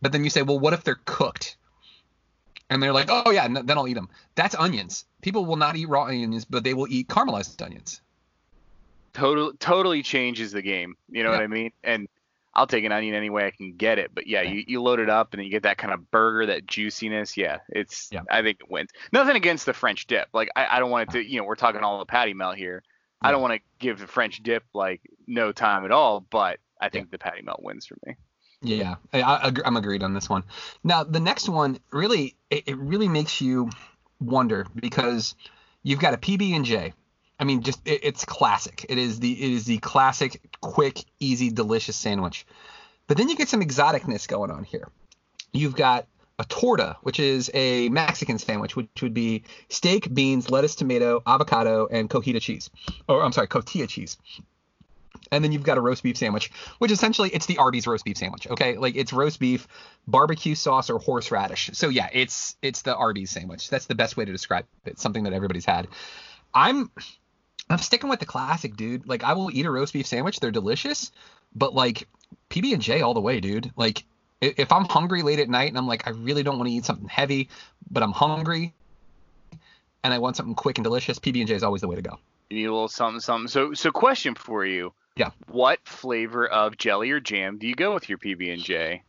[0.00, 1.56] But then you say well what if they're cooked?
[2.70, 5.04] And they're like oh yeah then I'll eat them that's onions.
[5.22, 8.00] People will not eat raw onions but they will eat caramelized onions
[9.12, 10.96] Total, totally changes the game.
[11.08, 11.72] You know what I mean?
[11.82, 12.08] And
[12.54, 14.10] I'll take an onion any way I can get it.
[14.14, 16.66] But yeah, you, you load it up and you get that kind of burger, that
[16.66, 17.36] juiciness.
[17.36, 18.08] Yeah, it's.
[18.10, 18.22] Yeah.
[18.30, 18.90] I think it wins.
[19.12, 20.28] Nothing against the French dip.
[20.32, 21.24] Like I, I don't want it to.
[21.24, 22.82] You know, we're talking all the patty melt here.
[23.22, 26.20] I don't want to give the French dip like no time at all.
[26.20, 28.16] But I think the patty melt wins for me.
[28.62, 30.44] Yeah, I, I, I'm agreed on this one.
[30.84, 33.70] Now the next one really it, it really makes you
[34.20, 35.34] wonder because
[35.82, 36.92] you've got a PB and J.
[37.40, 38.86] I mean, just it, it's classic.
[38.88, 42.46] It is the it is the classic, quick, easy, delicious sandwich.
[43.06, 44.88] But then you get some exoticness going on here.
[45.52, 46.06] You've got
[46.38, 51.88] a torta, which is a Mexican sandwich, which would be steak, beans, lettuce, tomato, avocado,
[51.90, 52.70] and cojita cheese.
[53.08, 54.16] Or I'm sorry, cotija cheese
[55.30, 58.16] and then you've got a roast beef sandwich, which essentially it's the Arby's roast beef
[58.16, 58.48] sandwich.
[58.48, 59.68] Okay, like it's roast beef,
[60.06, 61.70] barbecue sauce, or horseradish.
[61.72, 63.70] So yeah, it's it's the Arby's sandwich.
[63.70, 64.92] That's the best way to describe it.
[64.92, 65.88] It's something that everybody's had.
[66.54, 66.90] I'm
[67.70, 69.08] I'm sticking with the classic, dude.
[69.08, 70.40] Like I will eat a roast beef sandwich.
[70.40, 71.12] They're delicious,
[71.54, 72.08] but like
[72.50, 73.70] PB and J all the way, dude.
[73.76, 74.04] Like
[74.40, 76.84] if I'm hungry late at night and I'm like I really don't want to eat
[76.84, 77.48] something heavy,
[77.90, 78.74] but I'm hungry
[80.02, 82.02] and I want something quick and delicious, PB and J is always the way to
[82.02, 82.18] go.
[82.48, 83.48] You need a little something, something.
[83.48, 84.92] So, so question for you.
[85.16, 85.30] Yeah.
[85.48, 89.02] What flavor of jelly or jam do you go with your PB and J?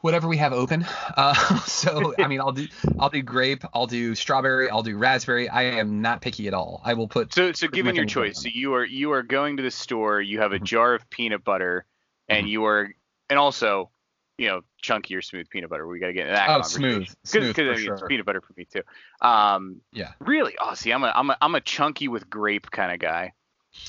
[0.00, 0.86] Whatever we have open.
[1.16, 2.66] Uh, so I mean, I'll do
[2.98, 5.48] I'll do grape, I'll do strawberry, I'll do raspberry.
[5.48, 6.80] I am not picky at all.
[6.84, 9.62] I will put So, so given your choice, so you are you are going to
[9.62, 10.20] the store.
[10.20, 10.64] You have a Mhm.
[10.64, 11.84] jar of peanut butter,
[12.28, 12.50] and Mhm.
[12.50, 12.94] you are,
[13.30, 13.90] and also,
[14.36, 15.86] you know, chunky or smooth peanut butter.
[15.86, 16.48] We got to get into that.
[16.48, 18.08] Oh, smooth, smooth for I mean, it's sure.
[18.08, 18.82] peanut butter for me too.
[19.20, 20.12] Um, Yeah.
[20.20, 20.56] really?
[20.60, 23.32] Oh, see, I'm a I'm a I'm a chunky with grape kind of guy.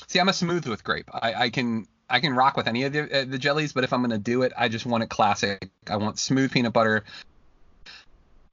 [0.06, 1.08] See, I'm a smooth with grape.
[1.12, 3.92] I, I can I can rock with any of the, uh, the jellies, but if
[3.92, 5.70] I'm gonna do it, I just want it classic.
[5.88, 7.04] I want smooth peanut butter.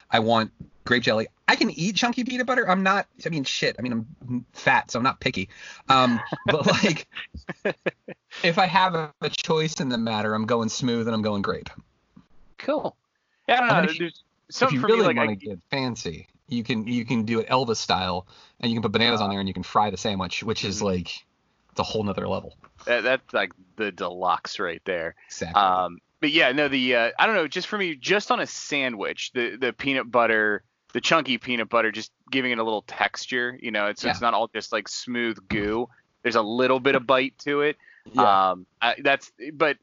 [0.09, 0.51] I want
[0.85, 1.27] grape jelly.
[1.47, 2.69] I can eat chunky peanut butter.
[2.69, 3.07] I'm not.
[3.25, 3.75] I mean, shit.
[3.77, 3.91] I mean,
[4.27, 5.49] I'm fat, so I'm not picky.
[5.89, 7.07] Um, but like,
[8.43, 11.41] if I have a, a choice in the matter, I'm going smooth and I'm going
[11.41, 11.69] grape.
[12.57, 12.95] Cool.
[13.49, 13.83] Yeah, I don't know.
[13.91, 14.11] if you-
[14.61, 17.75] if you really like want to get fancy, you can you can do it Elvis
[17.77, 18.27] style,
[18.61, 20.79] and you can put bananas on there, and you can fry the sandwich, which is
[20.79, 20.83] Mhm.
[20.85, 21.25] like
[21.77, 22.57] it's a whole nother level.
[22.85, 25.13] that, that's like the deluxe right there.
[25.27, 25.61] Exactly.
[25.61, 28.47] Um, but yeah, no, the uh, I don't know, just for me, just on a
[28.47, 30.63] sandwich, the the peanut butter,
[30.93, 33.57] the chunky peanut butter, just giving it a little texture.
[33.61, 35.87] You know, it's it's not all just like smooth goo.
[36.23, 37.77] There's a little bit of bite to it.
[38.11, 38.49] Yeah.
[38.49, 39.77] Um, I, that's but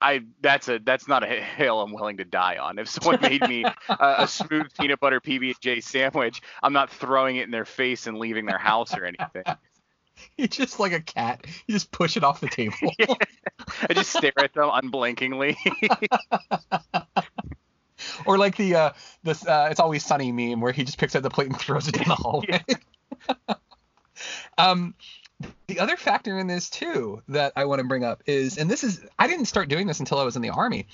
[0.00, 2.78] I that's a that's not a hill I'm willing to die on.
[2.80, 6.90] If someone made me a, a smooth peanut butter PB and J sandwich, I'm not
[6.90, 9.44] throwing it in their face and leaving their house or anything.
[10.36, 11.44] You just like a cat.
[11.66, 12.76] You just push it off the table.
[13.88, 15.56] I just stare at them unblinkingly.
[18.26, 21.22] or like the uh the uh, it's always sunny meme where he just picks up
[21.22, 22.64] the plate and throws it down the hallway.
[24.56, 24.94] um
[25.68, 28.84] the other factor in this too that I want to bring up is and this
[28.84, 30.86] is I didn't start doing this until I was in the army.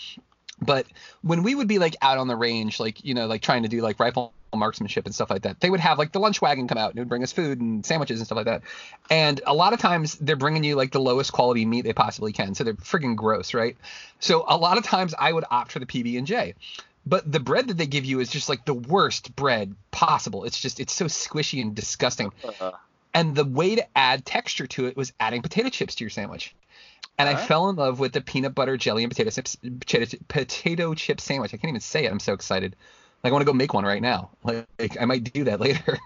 [0.61, 0.87] But
[1.23, 3.69] when we would be like out on the range, like you know, like trying to
[3.69, 6.67] do like rifle marksmanship and stuff like that, they would have like the lunch wagon
[6.67, 8.63] come out and it would bring us food and sandwiches and stuff like that.
[9.11, 12.33] And a lot of times they're bringing you like the lowest quality meat they possibly
[12.33, 13.77] can, so they're friggin' gross, right?
[14.19, 16.55] So a lot of times I would opt for the PB and J.
[17.05, 20.45] But the bread that they give you is just like the worst bread possible.
[20.45, 22.33] It's just it's so squishy and disgusting.
[22.43, 22.73] Uh-huh.
[23.15, 26.55] And the way to add texture to it was adding potato chips to your sandwich.
[27.19, 30.95] And I fell in love with the peanut butter jelly and potato chips potato, potato
[30.95, 31.55] chip sandwich.
[31.55, 32.11] I can't even say it.
[32.13, 32.77] I'm so excited.
[33.25, 34.31] Like I want to go make one right now.
[34.45, 35.99] Like, like, I might do that later.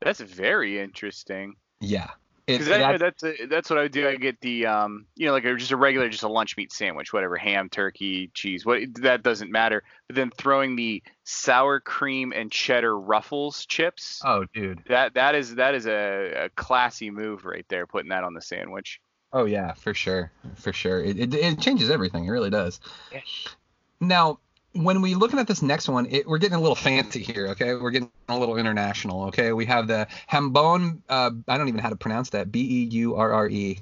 [0.00, 1.56] That's very interesting.
[1.80, 2.10] yeah.
[2.46, 4.08] Because that- that's a, that's what I would do.
[4.08, 7.12] I get the um, you know, like just a regular, just a lunch meat sandwich,
[7.12, 8.64] whatever, ham, turkey, cheese.
[8.64, 9.82] What that doesn't matter.
[10.06, 14.22] But then throwing the sour cream and cheddar Ruffles chips.
[14.24, 14.80] oh, dude.
[14.88, 18.40] That that is that is a, a classy move right there, putting that on the
[18.42, 19.00] sandwich.
[19.32, 21.02] Oh yeah, for sure, for sure.
[21.02, 22.24] It, it, it changes everything.
[22.24, 22.80] It really does.
[23.12, 23.20] Yeah.
[24.00, 24.38] Now,
[24.72, 27.48] when we looking at this next one, it, we're getting a little fancy here.
[27.48, 29.24] Okay, we're getting a little international.
[29.24, 31.00] Okay, we have the Hambone.
[31.08, 32.52] Uh, I don't even know how to pronounce that.
[32.52, 33.78] B e u r r e.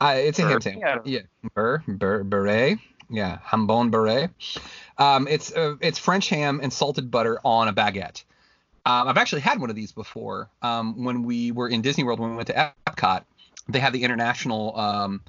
[0.00, 0.70] Uh, it's a ham Burr?
[0.78, 0.98] Yeah.
[1.04, 1.20] Yeah,
[1.54, 2.78] burr, burr, beret.
[3.10, 4.30] Yeah, Hambone beret.
[4.96, 8.22] Um, it's uh, it's French ham and salted butter on a baguette.
[8.86, 10.48] Um, I've actually had one of these before.
[10.62, 13.24] Um, when we were in Disney World, when we went to Epcot,
[13.72, 15.20] they have the international um,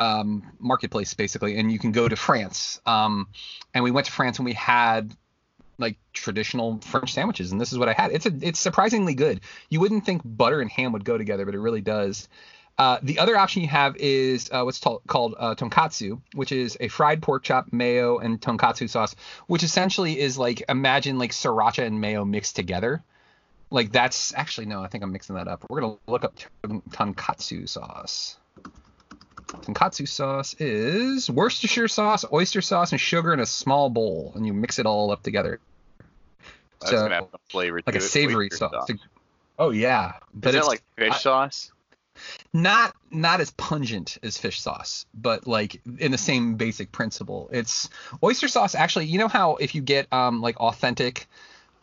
[0.00, 2.80] um, marketplace basically, and you can go to France.
[2.86, 3.28] Um,
[3.74, 5.14] and we went to France and we had
[5.78, 8.12] like traditional French sandwiches, and this is what I had.
[8.12, 9.40] It's a it's surprisingly good.
[9.70, 12.28] You wouldn't think butter and ham would go together, but it really does.
[12.78, 16.76] Uh, the other option you have is uh, what's tol- called uh, tonkatsu, which is
[16.78, 19.16] a fried pork chop, mayo, and tonkatsu sauce,
[19.48, 23.02] which essentially is like imagine like sriracha and mayo mixed together.
[23.70, 25.64] Like that's actually no, I think I'm mixing that up.
[25.68, 26.36] We're gonna look up
[26.90, 28.36] tonkatsu sauce.
[29.46, 34.52] Tonkatsu sauce is Worcestershire sauce, oyster sauce, and sugar in a small bowl, and you
[34.52, 35.60] mix it all up together.
[36.80, 37.80] That's So, gonna have some flavor.
[37.86, 38.90] like a savory oyster sauce.
[39.58, 41.72] Oh yeah, but Is it's like fish I- sauce?
[42.52, 47.48] not not as pungent as fish sauce, but like in the same basic principle.
[47.52, 47.88] It's
[48.22, 48.74] oyster sauce.
[48.74, 51.26] Actually, you know how if you get um like authentic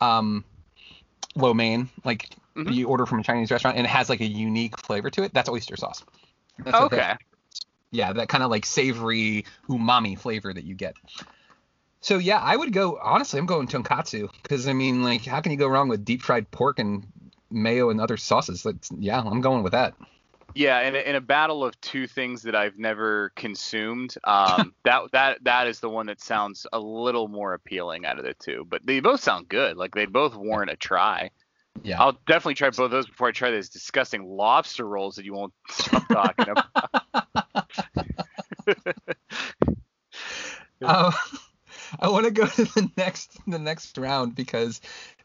[0.01, 0.43] um
[1.35, 2.73] lo mein, like Mhm.
[2.73, 5.33] you order from a Chinese restaurant and it has like a unique flavor to it,
[5.33, 6.03] that's oyster sauce.
[6.63, 7.17] That's what that- Okay.
[7.91, 10.95] yeah, that kind of like savory umami flavor that you get.
[12.01, 12.99] So yeah, I would go.
[13.01, 16.21] Honestly, I'm going tonkatsu because I mean, like, how can you go wrong with deep
[16.21, 17.07] fried pork and
[17.49, 18.65] mayo and other sauces?
[18.65, 19.95] Like, yeah, I'm going with that.
[20.55, 25.11] Yeah, in a, in a battle of two things that I've never consumed, um, that
[25.11, 28.65] that that is the one that sounds a little more appealing out of the two.
[28.67, 29.75] But they both sound good.
[29.75, 31.31] Like they both warrant a try.
[31.83, 32.01] Yeah.
[32.01, 35.33] I'll definitely try both of those before I try those disgusting lobster rolls that you
[35.33, 36.65] won't stop talking about.
[40.81, 41.11] Uh,
[41.99, 44.81] I want to go to the next the next round because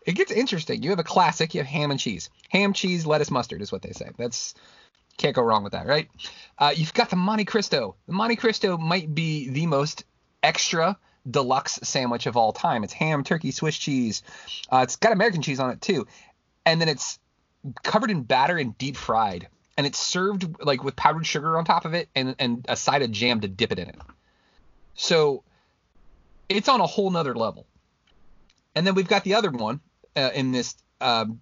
[0.07, 0.83] it gets interesting.
[0.83, 1.55] You have a classic.
[1.55, 2.31] You have ham and cheese.
[2.51, 4.11] Ham, cheese, lettuce, mustard is what they say.
[4.19, 4.55] That's
[5.17, 6.09] can't go wrong with that, right?
[6.59, 7.97] Uh, you've got the Monte Cristo.
[8.07, 10.05] The Monte Cristo might be the most
[10.43, 10.97] extra
[11.31, 12.85] deluxe sandwich of all time.
[12.85, 14.23] It's ham, turkey, Swiss cheese.
[14.71, 16.07] Uh, it's got American cheese on it too,
[16.65, 17.19] and then it's
[17.83, 21.85] covered in batter and deep fried, and it's served like with powdered sugar on top
[21.85, 23.97] of it, and and a side of jam to dip it in it.
[24.95, 25.45] So
[26.49, 27.67] it's on a whole nother level.
[28.75, 29.81] And then we've got the other one
[30.17, 31.41] uh, in this um,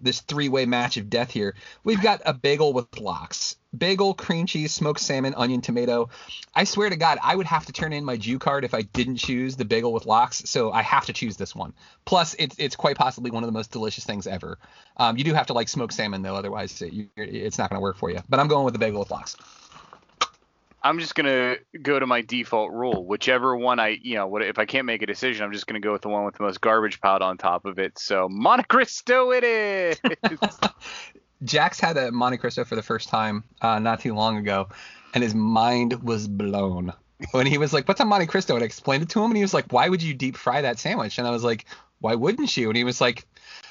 [0.00, 1.54] this three-way match of death here.
[1.84, 3.56] We've got a bagel with lox.
[3.76, 6.08] Bagel, cream cheese, smoked salmon, onion, tomato.
[6.54, 8.82] I swear to God, I would have to turn in my Jew card if I
[8.82, 10.42] didn't choose the bagel with lox.
[10.46, 11.72] So I have to choose this one.
[12.04, 14.58] Plus, it's it's quite possibly one of the most delicious things ever.
[14.96, 17.82] Um, you do have to like smoked salmon though, otherwise it, it's not going to
[17.82, 18.20] work for you.
[18.28, 19.36] But I'm going with the bagel with lox.
[20.82, 23.06] I'm just gonna go to my default rule.
[23.06, 25.80] Whichever one I, you know, what if I can't make a decision, I'm just gonna
[25.80, 27.98] go with the one with the most garbage piled on top of it.
[27.98, 30.00] So Monte Cristo it is.
[31.44, 34.68] Jax had a Monte Cristo for the first time uh, not too long ago,
[35.14, 36.92] and his mind was blown.
[37.32, 39.36] when he was like, "What's a Monte Cristo?" and I explained it to him, and
[39.36, 41.66] he was like, "Why would you deep fry that sandwich?" And I was like,
[41.98, 43.26] "Why wouldn't you?" And he was like,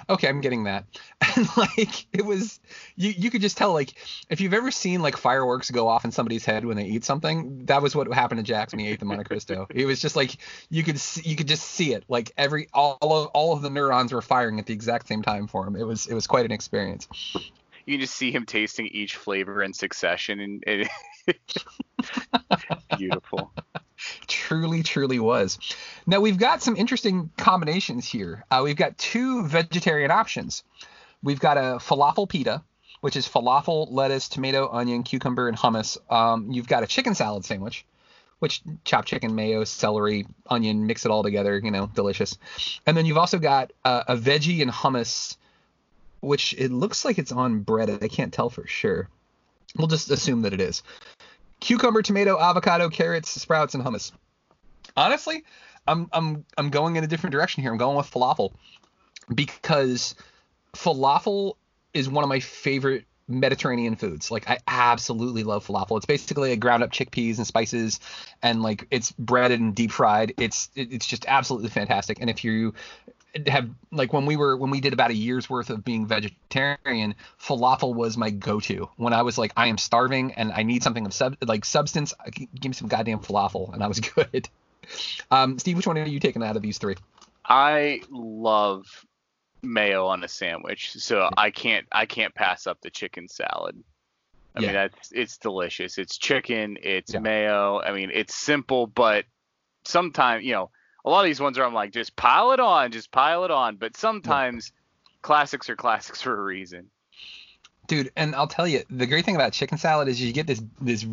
[0.10, 0.86] "Okay, I'm getting that."
[1.36, 2.60] And like it was,
[2.96, 3.94] you you could just tell like
[4.30, 7.66] if you've ever seen like fireworks go off in somebody's head when they eat something,
[7.66, 9.68] that was what happened to Jax when he ate the Monte Cristo.
[9.74, 10.38] it was just like
[10.70, 13.70] you could see, you could just see it, like every all of all of the
[13.70, 15.76] neurons were firing at the exact same time for him.
[15.76, 17.08] It was it was quite an experience.
[17.86, 20.90] You can just see him tasting each flavor in succession, and, and
[22.98, 23.52] beautiful.
[24.28, 25.60] Truly, truly was.
[26.06, 28.46] Now we've got some interesting combinations here.
[28.50, 30.64] Uh, we've got two vegetarian options.
[31.22, 32.64] We've got a falafel pita,
[33.02, 35.98] which is falafel, lettuce, tomato, onion, cucumber, and hummus.
[36.12, 37.86] Um, you've got a chicken salad sandwich,
[38.40, 42.38] which chopped chicken, mayo, celery, onion, mix it all together, you know, delicious.
[42.86, 45.38] And then you've also got uh, a veggie and hummus,
[46.22, 47.90] which it looks like it's on bread.
[48.02, 49.10] I can't tell for sure.
[49.78, 50.82] We'll just assume that it is.
[51.60, 54.12] Cucumber, tomato, avocado, carrots, sprouts, and hummus.
[54.96, 55.44] Honestly,
[55.88, 57.72] I'm I'm I'm going in a different direction here.
[57.72, 58.54] I'm going with falafel
[59.34, 60.16] because
[60.74, 61.54] falafel
[61.94, 64.32] is one of my favorite Mediterranean foods.
[64.32, 65.98] Like I absolutely love falafel.
[65.98, 68.00] It's basically a ground up chickpeas and spices,
[68.42, 70.34] and like it's breaded and deep fried.
[70.38, 72.20] It's it's just absolutely fantastic.
[72.20, 72.74] And if you
[73.48, 77.16] have like when we were when we did about a year's worth of being vegetarian,
[77.42, 78.90] falafel was my go-to.
[78.98, 82.14] When I was like I am starving and I need something of sub like substance,
[82.34, 84.50] give me some goddamn falafel, and I was good.
[85.30, 86.96] Um, Steve, which one are you taking out of these three?
[87.46, 88.86] I love
[89.62, 93.84] mayo on a sandwich, so I can't I can't pass up the chicken salad.
[94.56, 95.98] I mean that's it's delicious.
[95.98, 97.20] It's chicken, it's Yeah.
[97.20, 97.80] mayo.
[97.80, 99.26] I mean it's simple, but
[99.86, 100.72] sometimes you know
[101.06, 103.52] a lot of these ones are I'm like just pile it on, just pile it
[103.52, 103.76] on.
[103.78, 104.72] But sometimes
[105.22, 106.90] classics are classics for a reason.
[107.88, 110.62] dude and i'll tell you the great thing about chicken salad is you get this
[110.80, 111.06] this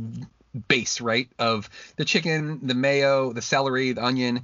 [0.69, 4.43] base right of the chicken the mayo the celery the onion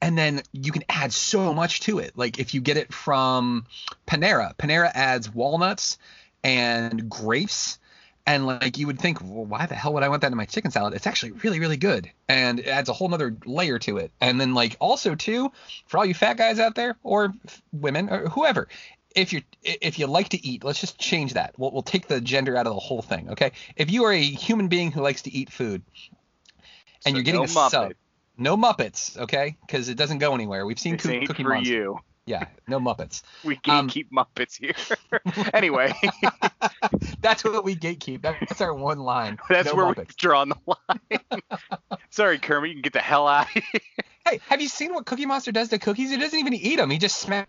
[0.00, 3.66] and then you can add so much to it like if you get it from
[4.06, 5.98] panera panera adds walnuts
[6.44, 7.79] and grapes
[8.34, 10.44] and like you would think well, why the hell would i want that in my
[10.44, 13.96] chicken salad it's actually really really good and it adds a whole nother layer to
[13.98, 15.50] it and then like also too
[15.86, 18.68] for all you fat guys out there or f- women or whoever
[19.16, 21.54] if you if you like to eat, let's just change that.
[21.58, 23.50] We'll, we'll take the gender out of the whole thing, okay?
[23.74, 25.82] If you are a human being who likes to eat food,
[27.04, 27.94] and So you're getting no a sub, Muppet.
[28.38, 29.56] no Muppets, okay?
[29.66, 30.64] Because it doesn't go anywhere.
[30.64, 31.72] We've seen This Coo- ain't Cookie for Monster.
[31.72, 31.98] you.
[32.30, 33.22] Yeah, no Muppets.
[33.42, 34.74] We can't keep Muppets here.
[35.52, 35.92] anyway,
[37.20, 38.22] That's what we gatekeep.
[38.22, 39.38] That's our one line.
[39.48, 39.98] that's no where Muppets.
[39.98, 41.40] we've drawn the line.
[42.10, 43.80] Sorry, Kermit, you can get the hell out of here.
[44.28, 46.10] Hey, have you seen what Cookie Monster does to cookies?
[46.10, 46.88] He doesn't even eat them.
[46.88, 47.46] He just smashes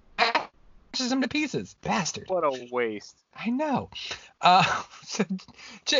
[1.09, 1.75] them to pieces.
[1.82, 2.25] Bastard.
[2.27, 3.17] What a waste.
[3.36, 3.91] I know.
[4.41, 4.63] Uh,
[5.05, 5.23] so,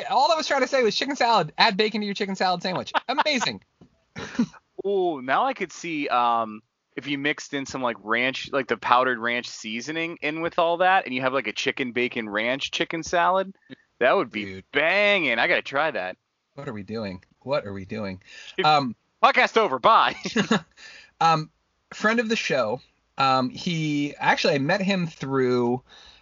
[0.10, 1.54] all I was trying to say was chicken salad.
[1.58, 2.94] Add bacon to your chicken salad sandwich.
[3.08, 3.62] Amazing.
[4.84, 6.64] Oh, now I could see um
[7.02, 10.78] if you mixed in some like ranch, like the powdered ranch seasoning in with all
[10.78, 13.56] that, and you have like a chicken bacon ranch chicken salad,
[14.00, 15.40] that would be banging.
[15.40, 16.18] I gotta try that.
[16.54, 17.24] what are we doing?
[17.40, 18.22] What are we doing?
[18.64, 19.80] Um, Podcast over.
[19.80, 20.16] Bye.
[21.22, 21.50] um,
[21.92, 22.82] friend of the show.
[23.18, 25.82] Um, he actually I met him through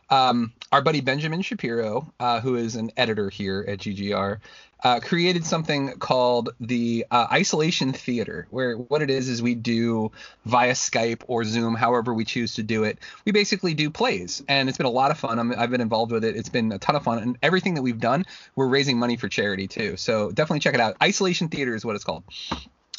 [0.09, 4.39] um, our buddy Benjamin Shapiro, uh, who is an editor here at GGR.
[4.81, 10.13] Uh, created something called the uh, Isolation Theater, where what it is is we do
[10.45, 12.97] via Skype or Zoom, however we choose to do it.
[13.25, 15.37] We basically do plays, and it's been a lot of fun.
[15.37, 16.37] I'm, I've been involved with it.
[16.37, 19.27] It's been a ton of fun, and everything that we've done, we're raising money for
[19.27, 19.97] charity too.
[19.97, 20.95] So definitely check it out.
[21.03, 22.23] Isolation Theater is what it's called.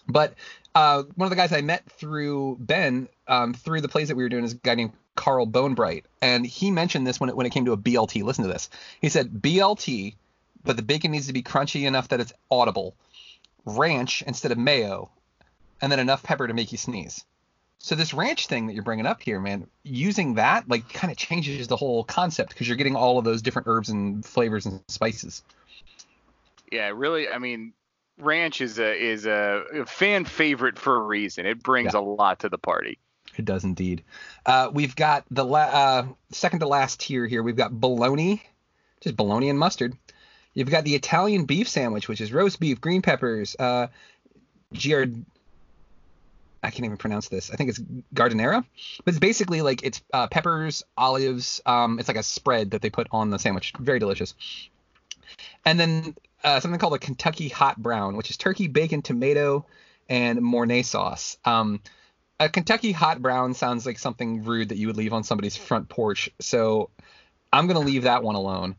[0.06, 0.34] But
[0.74, 4.22] uh, one of the guys I met through Ben, um, through the plays that we
[4.22, 7.46] were doing, is a guy named Carl Bonebright, and he mentioned this when it when
[7.46, 8.22] it came to a BLT.
[8.22, 8.70] Listen to this.
[9.00, 10.14] He said BLT,
[10.64, 12.94] but the bacon needs to be crunchy enough that it's audible,
[13.64, 15.10] ranch instead of mayo,
[15.82, 17.24] and then enough pepper to make you sneeze.
[17.82, 21.16] So this ranch thing that you're bringing up here, man, using that like kind of
[21.16, 24.82] changes the whole concept because you're getting all of those different herbs and flavors and
[24.88, 25.42] spices.
[26.70, 27.28] yeah, really.
[27.28, 27.72] I mean,
[28.18, 31.46] ranch is a is a fan favorite for a reason.
[31.46, 32.00] It brings Yeah.
[32.00, 32.98] a lot to the party.
[33.36, 34.02] It does indeed.
[34.44, 37.42] Uh, we've got the la- uh, second to last tier here.
[37.42, 38.42] We've got bologna,
[39.00, 39.96] just bologna and mustard.
[40.52, 43.86] You've got the Italian beef sandwich, which is roast beef, green peppers, uh,
[44.74, 45.24] giard.
[46.62, 47.50] I can't even pronounce this.
[47.50, 47.80] I think it's
[48.14, 48.64] gardenera,
[49.04, 51.62] but it's basically like it's uh, peppers, olives.
[51.64, 53.72] Um, it's like a spread that they put on the sandwich.
[53.78, 54.34] Very delicious.
[55.64, 59.64] And then uh, something called a Kentucky hot brown, which is turkey, bacon, tomato,
[60.08, 61.38] and Mornay sauce.
[61.44, 61.80] Um,
[62.40, 65.88] a Kentucky hot brown sounds like something rude that you would leave on somebody's front
[65.88, 66.30] porch.
[66.40, 66.90] So
[67.52, 68.74] I'm gonna leave that one alone.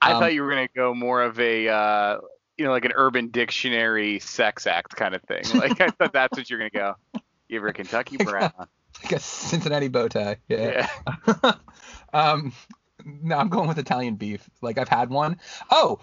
[0.00, 2.18] I Um, thought you were gonna go more of a uh,
[2.56, 5.42] you know, like an Urban Dictionary sex act kind of thing.
[5.54, 6.94] Like I thought that's what you're gonna go.
[7.48, 8.50] Give her a Kentucky Brown?
[9.04, 10.38] like a Cincinnati bow tie.
[10.48, 10.88] Yeah.
[12.12, 12.52] um,
[13.04, 14.48] no, I'm going with Italian beef.
[14.60, 15.38] Like I've had one.
[15.70, 15.98] Oh,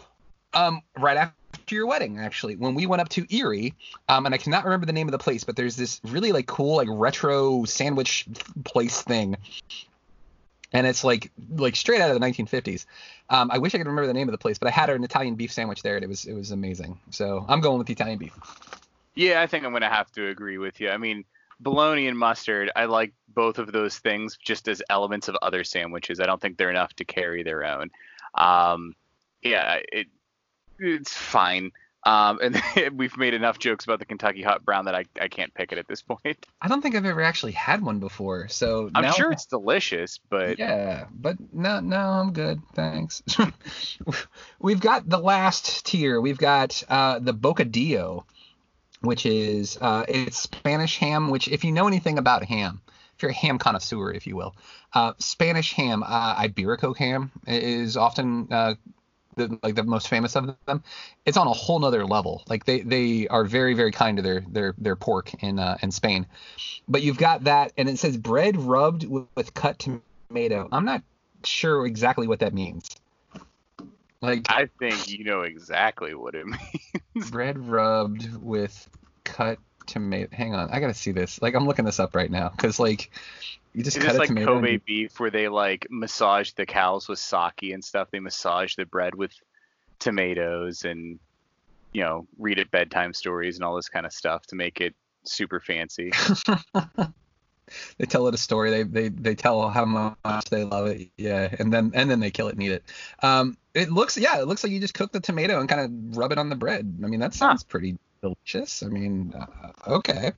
[0.53, 1.33] um, right after
[1.75, 3.75] your wedding, actually, when we went up to Erie,
[4.07, 6.47] um, and I cannot remember the name of the place, but there's this really like
[6.47, 8.25] cool like retro sandwich
[8.63, 9.37] place thing.
[10.71, 12.85] And it's like like straight out of the 1950s.
[13.29, 15.03] Um, I wish I could remember the name of the place, but I had an
[15.03, 16.99] Italian beef sandwich there, and it was it was amazing.
[17.09, 18.37] So I'm going with the Italian beef.
[19.15, 20.89] Yeah, I think I'm gonna have to agree with you.
[20.89, 21.25] I mean,
[21.59, 26.19] bologna and mustard, I like both of those things just as elements of other sandwiches.
[26.19, 27.91] I don't think they're enough to carry their own.
[28.35, 28.95] Um,
[29.41, 30.07] yeah, it
[30.79, 31.71] it's fine.
[32.05, 32.61] Um, and
[32.97, 35.77] we've made enough jokes about the Kentucky hot brown that I, I can't pick it
[35.77, 36.45] at this point.
[36.61, 40.19] I don't think I've ever actually had one before, so I'm now- sure it's delicious,
[40.29, 43.21] but yeah, but no, no, I'm good, thanks.
[44.59, 46.21] We've got the last tier.
[46.21, 48.23] We've got uh, the bocadillo,
[49.01, 51.29] which is uh, it's Spanish ham.
[51.29, 52.81] Which, if you know anything about ham,
[53.15, 54.55] if you're a ham connoisseur, if you will,
[54.93, 58.75] uh, Spanish ham, uh, Iberico ham is often uh,
[59.39, 60.83] the, like the most famous of them.
[61.25, 62.43] It's on a whole nother level.
[62.47, 65.91] Like they they are very very kind to their their their pork in uh, in
[65.91, 66.25] Spain.
[66.87, 70.67] But you've got that, and it says bread rubbed with, with cut tomato.
[70.71, 71.03] I'm not
[71.43, 72.89] sure exactly what that means.
[74.21, 76.45] Like I think you know exactly what it
[77.15, 77.29] means.
[77.31, 78.89] bread rubbed with
[79.23, 80.29] cut tomato.
[80.35, 81.41] Hang on, I gotta see this.
[81.41, 83.11] Like I'm looking this up right now because like
[83.79, 87.17] you just It's cut like and Kobe beef where they like massage the cows with
[87.17, 88.11] sake and stuff.
[88.11, 89.31] They massage the bread with
[89.99, 91.17] tomatoes and
[91.93, 94.95] you know read it bedtime stories and all this kind of stuff to make it
[95.23, 96.11] super fancy.
[97.97, 98.69] they tell it a story.
[98.69, 101.07] They they they tell how much they love it.
[101.15, 102.83] Yeah, and then and then they kill it and eat it.
[103.23, 106.17] Um, it looks yeah, it looks like you just cook the tomato and kind of
[106.17, 106.99] rub it on the bread.
[107.01, 108.83] I mean, that sounds pretty delicious.
[108.83, 109.45] I mean, uh,
[109.87, 110.31] okay,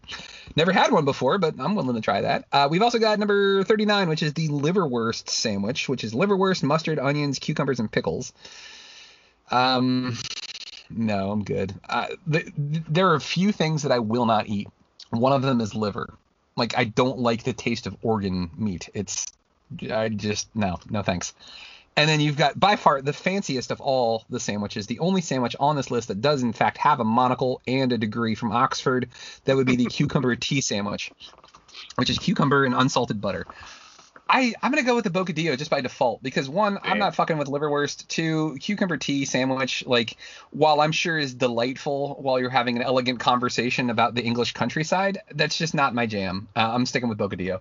[0.55, 2.45] never had one before, but I'm willing to try that.
[2.51, 6.99] Uh, we've also got number 39, which is the liverwurst sandwich, which is liverwurst, mustard,
[6.99, 8.33] onions, cucumbers, and pickles.
[9.49, 10.17] Um,
[10.89, 11.73] no, I'm good.
[11.87, 14.67] Uh, th- th- there are a few things that I will not eat.
[15.09, 16.13] One of them is liver.
[16.55, 18.89] Like I don't like the taste of organ meat.
[18.93, 19.27] It's
[19.89, 21.33] I just no, no thanks.
[21.97, 25.55] And then you've got by far the fanciest of all the sandwiches, the only sandwich
[25.59, 29.09] on this list that does in fact have a monocle and a degree from Oxford.
[29.45, 31.11] That would be the cucumber tea sandwich,
[31.95, 33.45] which is cucumber and unsalted butter.
[34.33, 37.37] I, I'm gonna go with the bocadillo just by default because one, I'm not fucking
[37.37, 38.07] with liverwurst.
[38.07, 40.15] Two, cucumber tea sandwich, like
[40.51, 45.19] while I'm sure is delightful while you're having an elegant conversation about the English countryside,
[45.35, 46.47] that's just not my jam.
[46.55, 47.59] Uh, I'm sticking with bocadillo.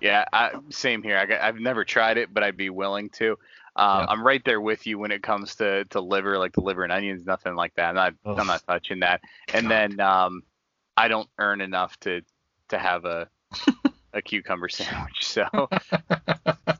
[0.00, 1.18] Yeah, I, same here.
[1.18, 3.38] I, I've never tried it, but I'd be willing to.
[3.76, 6.82] Um, I'm right there with you when it comes to, to liver, like the liver
[6.82, 7.90] and onions, nothing like that.
[7.90, 8.38] I'm not.
[8.38, 9.20] I'm not touching that.
[9.52, 10.42] And then um,
[10.96, 12.22] I don't earn enough to
[12.68, 13.28] to have a
[14.16, 15.26] a cucumber sandwich.
[15.26, 15.68] So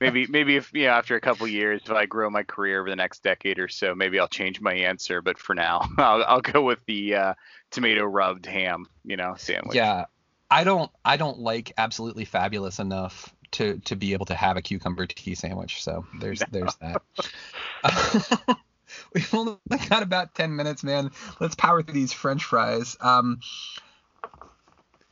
[0.00, 2.90] maybe maybe if you know after a couple years, if I grow my career over
[2.90, 5.22] the next decade or so, maybe I'll change my answer.
[5.22, 7.34] But for now, I'll, I'll go with the uh,
[7.70, 9.76] tomato rubbed ham, you know, sandwich.
[9.76, 10.06] Yeah,
[10.50, 14.62] I don't I don't like absolutely fabulous enough to to be able to have a
[14.62, 15.82] cucumber tea sandwich.
[15.82, 17.02] So there's there's that.
[19.12, 21.10] We've only got about ten minutes, man.
[21.40, 22.96] Let's power through these French fries.
[23.00, 23.40] Um,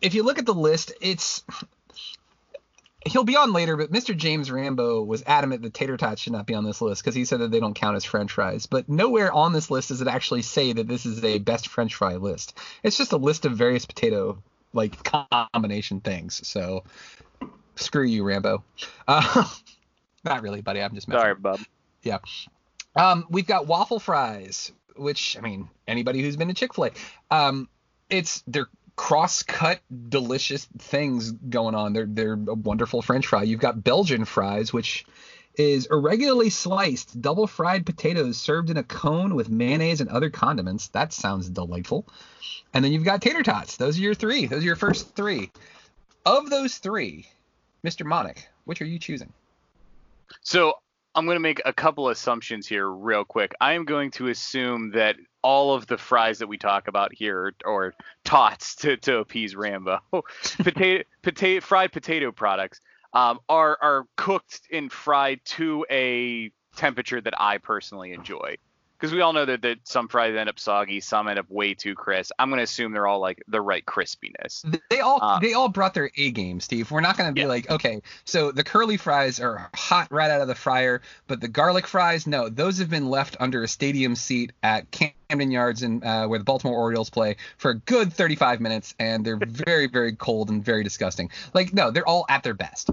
[0.01, 1.43] if you look at the list, it's
[3.07, 4.17] he'll be on later, but Mr.
[4.17, 7.25] James Rambo was adamant that tater tots should not be on this list because he
[7.25, 8.67] said that they don't count as French fries.
[8.67, 11.95] But nowhere on this list does it actually say that this is a best French
[11.95, 12.57] fry list.
[12.83, 15.03] It's just a list of various potato like
[15.53, 16.47] combination things.
[16.47, 16.85] So
[17.77, 18.63] screw you, Rambo.
[19.07, 19.45] Uh,
[20.25, 20.81] not really, buddy.
[20.81, 21.21] I'm just messing.
[21.21, 21.61] Sorry, bub.
[22.03, 22.19] Yeah.
[22.97, 26.91] Um, we've got waffle fries, which I mean, anybody who's been to Chick Fil A,
[27.31, 27.69] um,
[28.09, 31.93] it's they're cross-cut, delicious things going on.
[31.93, 33.43] They're they're a wonderful French fry.
[33.43, 35.05] You've got Belgian fries, which
[35.57, 40.89] is irregularly sliced, double fried potatoes served in a cone with mayonnaise and other condiments.
[40.89, 42.07] That sounds delightful.
[42.73, 43.77] And then you've got tater tots.
[43.77, 44.47] Those are your three.
[44.47, 45.51] Those are your first three.
[46.27, 47.27] Of those three,
[47.85, 48.05] Mr.
[48.07, 49.33] Monic, which are you choosing?
[50.41, 50.75] So
[51.15, 53.55] I'm going to make a couple assumptions here real quick.
[53.61, 57.55] I am going to assume that all of the fries that we talk about here,
[57.65, 60.01] or tots to, to appease Rambo,
[60.59, 62.81] potato, potato, fried potato products,
[63.13, 68.57] um, are are cooked and fried to a temperature that I personally enjoy.
[68.99, 71.75] Because we all know that, that some fries end up soggy, some end up way
[71.75, 72.33] too crisp.
[72.39, 74.65] I'm going to assume they're all like the right crispiness.
[74.89, 76.91] They all Uh, they all brought their A game, Steve.
[76.91, 80.41] We're not going to be like, okay, so the curly fries are hot right out
[80.41, 84.15] of the fryer, but the garlic fries, no, those have been left under a stadium
[84.15, 88.61] seat at Camden Yards and uh, where the Baltimore Orioles play for a good 35
[88.61, 91.31] minutes, and they're very, very cold and very disgusting.
[91.53, 92.91] Like, no, they're all at their best.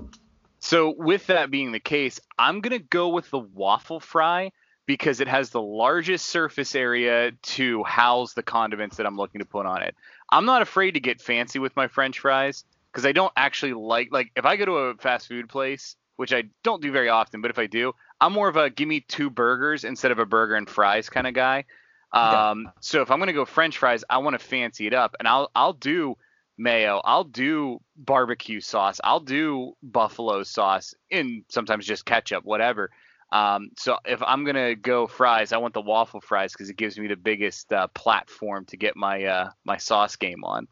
[0.60, 4.52] So with that being the case, I'm gonna go with the waffle fry
[4.86, 9.46] because it has the largest surface area to house the condiments that I'm looking to
[9.46, 9.96] put on it.
[10.32, 14.10] I'm not afraid to get fancy with my French fries because I don't actually like
[14.12, 17.42] like if I go to a fast food place, which I don't do very often,
[17.42, 20.26] but if I do, I'm more of a give me two burgers instead of a
[20.26, 21.66] burger and fries kind of guy.
[22.14, 25.28] Um, so if I'm gonna go French fries, I want to fancy it up, and
[25.28, 26.18] I'll I'll do
[26.58, 32.92] mayo, I'll do barbecue sauce, I'll do buffalo sauce, and sometimes just ketchup, whatever.
[33.32, 36.98] Um, so if I'm gonna go fries, I want the waffle fries because it gives
[36.98, 40.68] me the biggest uh, platform to get my uh, my sauce game on.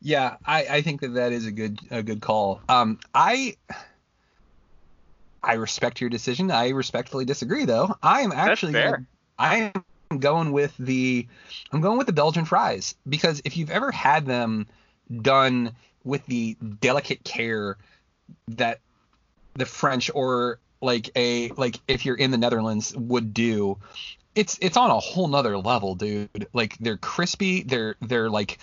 [0.00, 2.60] Yeah, I, I think that that is a good a good call.
[2.68, 3.56] Um, I
[5.42, 6.50] I respect your decision.
[6.50, 7.96] I respectfully disagree, though.
[8.02, 9.06] I am actually gonna,
[9.38, 9.72] I
[10.10, 11.26] am going with the
[11.72, 14.66] I'm going with the Belgian fries because if you've ever had them
[15.20, 17.76] done with the delicate care
[18.48, 18.80] that
[19.54, 23.78] the French or like a like if you're in the Netherlands would do,
[24.34, 26.48] it's it's on a whole nother level, dude.
[26.52, 28.58] Like they're crispy, they're they're like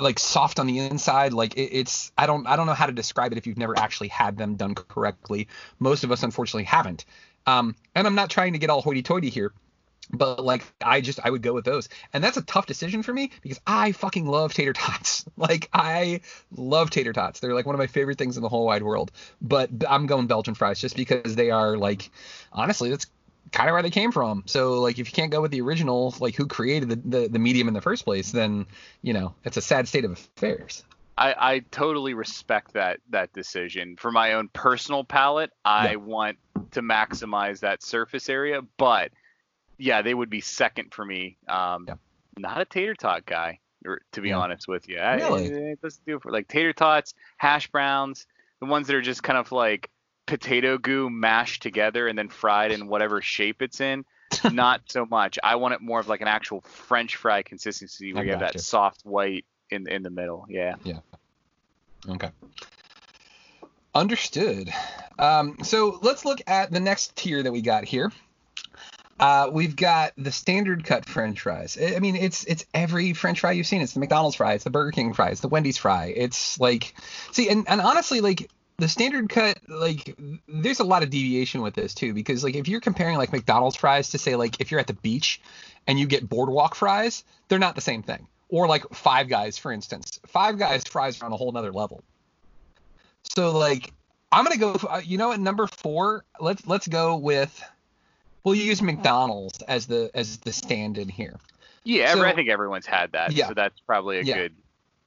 [0.00, 1.32] like soft on the inside.
[1.32, 3.78] Like it, it's i don't i don't know how to describe it if you've never
[3.78, 5.48] actually had them done correctly.
[5.78, 7.04] Most of us unfortunately haven't.
[7.46, 9.52] Um and i'm not trying to get all hoity-toity here
[10.12, 13.12] but like i just i would go with those and that's a tough decision for
[13.12, 17.74] me because i fucking love tater tots like i love tater tots they're like one
[17.74, 19.10] of my favorite things in the whole wide world
[19.40, 22.10] but i'm going belgian fries just because they are like
[22.52, 23.06] honestly that's
[23.50, 24.44] kind of where they came from.
[24.46, 27.38] So like if you can't go with the original, like who created the, the, the
[27.38, 28.66] medium in the first place, then
[29.02, 30.84] you know it's a sad state of affairs.
[31.16, 33.96] I, I totally respect that that decision.
[33.96, 35.96] For my own personal palate, I Yeah.
[35.96, 36.38] want
[36.72, 39.12] to maximize that surface area, but
[39.82, 41.36] yeah, they would be second for me.
[41.48, 41.94] Um, Yeah.
[42.38, 43.58] Not a tater tot guy,
[44.12, 44.38] to be Yeah.
[44.38, 44.98] honest with you.
[44.98, 45.46] Really?
[45.46, 48.26] it doesn't do it for like tater tots, hash browns,
[48.60, 49.90] the ones that are just kind of like
[50.26, 54.04] potato goo mashed together and then fried in whatever shape it's in.
[54.50, 55.38] Not so much.
[55.42, 58.40] I want it more of like an actual French fry consistency where I you have
[58.40, 60.46] that soft white in in the middle.
[60.48, 60.76] Yeah.
[60.84, 61.00] Yeah.
[62.08, 62.30] Okay.
[63.94, 64.70] Understood.
[65.18, 68.10] Um, so let's look at the next tier that we got here.
[69.22, 71.78] Uh, we've got the standard cut French fries.
[71.80, 73.80] I mean, it's it's every French fry you've seen.
[73.80, 76.12] It's the McDonald's fry, it's the Burger King fries, the Wendy's fry.
[76.16, 76.92] It's like,
[77.30, 80.16] see, and, and honestly, like the standard cut, like
[80.48, 83.76] there's a lot of deviation with this too, because like if you're comparing like McDonald's
[83.76, 85.40] fries to say like if you're at the beach
[85.86, 88.26] and you get boardwalk fries, they're not the same thing.
[88.48, 90.18] Or like Five Guys, for instance.
[90.26, 92.02] Five Guys fries are on a whole nother level.
[93.22, 93.92] So like
[94.32, 94.72] I'm gonna go.
[94.72, 97.62] uh, You know, at number four, let's let's go with.
[98.44, 101.36] We'll use McDonald's as the as the stand-in here.
[101.84, 103.48] Yeah, So- I think everyone's had that, Yeah.
[103.48, 104.34] so that's probably a Yeah.
[104.36, 104.54] good.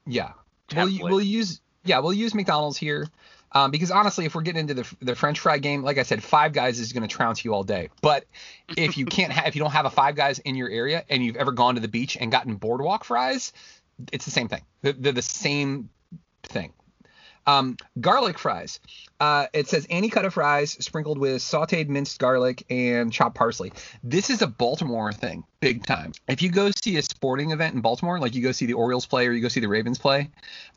[0.06, 0.32] Yeah.
[0.76, 3.08] We'll, we'll use yeah we'll use McDonald's here.
[3.52, 6.22] Um, because honestly, if we're getting into the the French fry game, like I said,
[6.24, 7.90] Five Guys is going to trounce you all day.
[8.02, 8.26] But
[8.76, 11.24] if you can't have, if you don't have a Five Guys in your area and
[11.24, 13.54] you've ever gone to the beach and gotten boardwalk fries,
[14.12, 14.62] it's the same thing.
[14.82, 15.90] They're, they're the same
[16.44, 16.74] thing.
[17.48, 18.80] Um, garlic fries.
[19.20, 23.72] Uh, it says any cut of fries sprinkled with sautéed minced garlic and chopped parsley.
[24.04, 26.14] This is a Baltimore thing, big time.
[26.28, 29.06] If you go see a sporting event in Baltimore, like you go see the Orioles
[29.06, 30.30] play or you go see the Ravens play,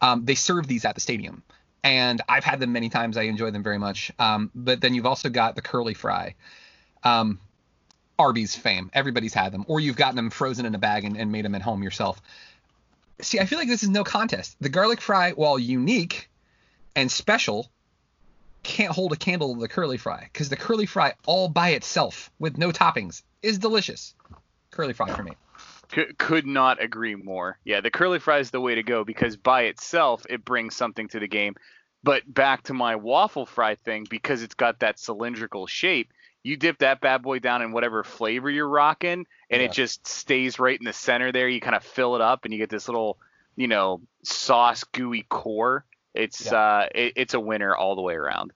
[0.03, 1.43] um, they serve these at the stadium.
[1.83, 3.17] And I've had them many times.
[3.17, 4.13] I enjoy them very much.
[4.19, 6.35] Um, but then you've also got the curly fry.
[7.03, 7.39] Um,
[8.19, 8.91] Arby's fame.
[8.93, 9.65] Everybody's had them.
[9.69, 12.21] Or you've gotten them frozen in a bag and, and made them at home yourself.
[13.21, 14.57] See, I feel like this is no contest.
[14.61, 16.29] The garlic fry, while unique
[16.95, 17.71] and special,
[18.63, 22.31] can't hold a candle to the curly fry because the curly fry all by itself
[22.39, 24.15] with no toppings is delicious.
[24.71, 25.37] Curly fry for me.
[25.91, 27.59] Could, could not agree more.
[27.65, 31.09] Yeah, the curly fry is the way to go because by itself it brings something
[31.09, 31.55] to the game.
[32.03, 36.13] But back to my waffle fry thing, because it's got that cylindrical shape,
[36.45, 39.69] you dip that bad boy down in whatever flavor you're rocking, and Yeah.
[39.69, 41.49] it just stays right in the center there.
[41.49, 43.19] You kind of fill it up, and you get this little,
[43.57, 45.85] you know, sauce gooey core.
[46.19, 46.59] It's Yeah.
[46.59, 48.53] uh, it, it's a winner all the way around.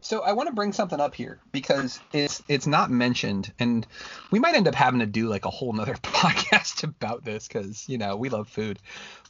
[0.00, 3.86] So I want to bring something up here because it's it's not mentioned, and
[4.30, 7.86] we might end up having to do like a whole nother podcast about this because
[7.88, 8.78] you know we love food.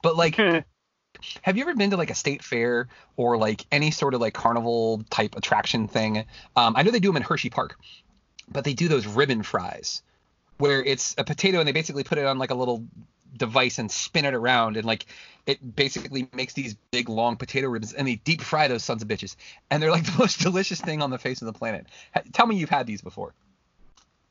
[0.03, 0.37] But like,
[1.43, 4.35] have you ever been to like a state fair or like any sort of like
[4.35, 6.24] carnival type attraction thing?
[6.55, 7.76] Um, I know they do them in Hershey Park,
[8.49, 10.03] but they do those ribbon fries
[10.59, 12.87] where it's a potato and they basically put it on like a little
[13.41, 15.07] device and spin it around and like
[15.47, 19.09] it basically makes these big long potato ribbons and they deep fry those sons of
[19.09, 19.34] bitches
[19.70, 21.86] and they're like the most delicious thing on the face of the planet.
[22.32, 23.34] Tell me you've had these before.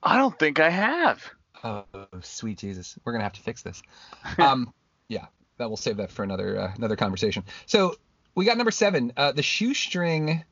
[0.01, 1.21] I don't think I have.
[1.63, 1.83] Oh,
[2.21, 3.81] sweet Jesus, we're gonna have to fix this.
[4.37, 4.73] Um,
[5.09, 5.25] yeah,
[5.57, 7.43] that we'll save that for another uh, another conversation.
[7.65, 7.95] So
[8.35, 10.45] we got number seven, uh, the shoestring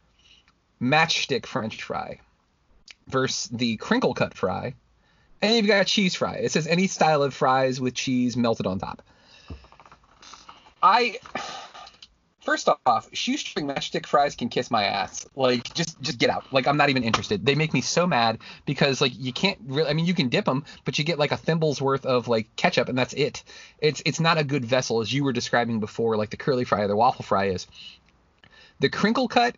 [0.82, 2.20] matchstick French fry
[3.08, 4.74] versus the crinkle cut fry,
[5.42, 6.36] and you've got cheese fry.
[6.36, 9.02] It says any style of fries with cheese melted on top.
[10.82, 11.18] I
[12.42, 15.28] first off, shoestring matchstick fries can kiss my ass.
[15.36, 16.52] Like, just just get out.
[16.54, 17.46] Like, I'm not even interested.
[17.46, 19.90] They make me so mad because like you can't really.
[19.90, 22.56] I mean, you can dip them, but you get like a thimble's worth of like
[22.56, 23.44] ketchup, and that's it.
[23.80, 26.82] It's it's not a good vessel as you were describing before, like the curly fry
[26.82, 27.68] or the waffle fry is.
[28.80, 29.56] The crinkle cut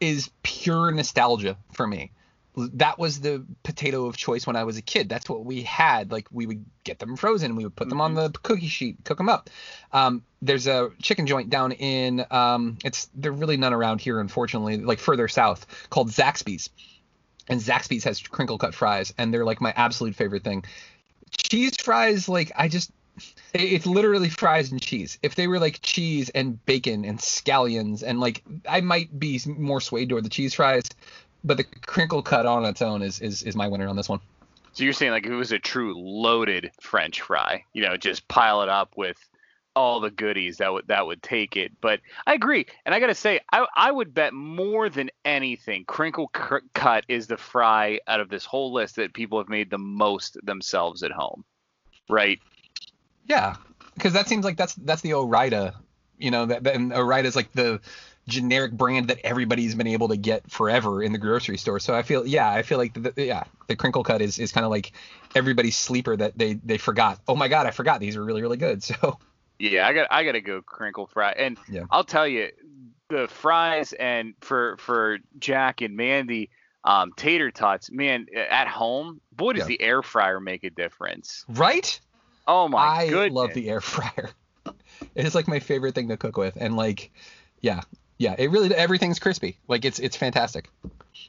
[0.00, 2.10] is pure nostalgia for me
[2.56, 5.08] that was the potato of choice when I was a kid.
[5.08, 6.12] That's what we had.
[6.12, 9.18] Like we would get them frozen, we would put them on the cookie sheet, cook
[9.18, 9.48] them up.
[9.92, 14.78] Um, there's a chicken joint down in um, it's there really none around here, unfortunately,
[14.78, 16.68] like further south called Zaxby's,
[17.48, 20.64] and Zaxby's has crinkle cut fries, and they're like my absolute favorite thing.
[21.30, 22.92] Cheese fries, like I just
[23.54, 25.18] it's literally fries and cheese.
[25.22, 29.80] If they were like cheese and bacon and scallions and like I might be more
[29.80, 30.84] swayed toward the cheese fries,
[31.44, 34.20] but the crinkle cut on its own is is is my winner on this one.
[34.72, 38.62] So you're saying like it was a true loaded French fry, you know, just pile
[38.62, 39.18] it up with
[39.74, 41.72] all the goodies that would that would take it.
[41.80, 46.30] But I agree, and I gotta say, I I would bet more than anything, crinkle
[46.36, 49.78] c- cut is the fry out of this whole list that people have made the
[49.78, 51.44] most themselves at home,
[52.08, 52.40] right?
[53.26, 53.56] Yeah,
[53.94, 55.74] because that seems like that's that's the Ore-Ida,
[56.18, 57.80] you know, that and Ore-Ida is like the
[58.28, 61.80] generic brand that everybody's been able to get forever in the grocery store.
[61.80, 64.64] So I feel, yeah, I feel like, the, yeah, the crinkle cut is, is kind
[64.64, 64.92] of like
[65.34, 67.18] everybody's sleeper that they, they forgot.
[67.26, 68.82] Oh my God, I forgot these are really, really good.
[68.92, 69.18] So
[69.58, 71.32] yeah, I got, I got to go crinkle fry.
[71.32, 71.84] And yeah.
[71.90, 72.48] I'll tell you
[73.08, 76.50] the fries and for, for Jack and Mandy,
[76.84, 79.66] um, tater tots, man, at home, boy, does Yeah.
[79.76, 81.44] the air fryer make a difference.
[81.48, 82.00] right.
[82.46, 83.32] Oh my god I goodness.
[83.32, 84.30] love the air fryer.
[85.14, 86.56] it is like my favorite thing to cook with.
[86.56, 87.12] And like,
[87.60, 87.82] yeah,
[88.22, 89.58] yeah, it really, everything's crispy.
[89.66, 90.70] Like it's, it's fantastic.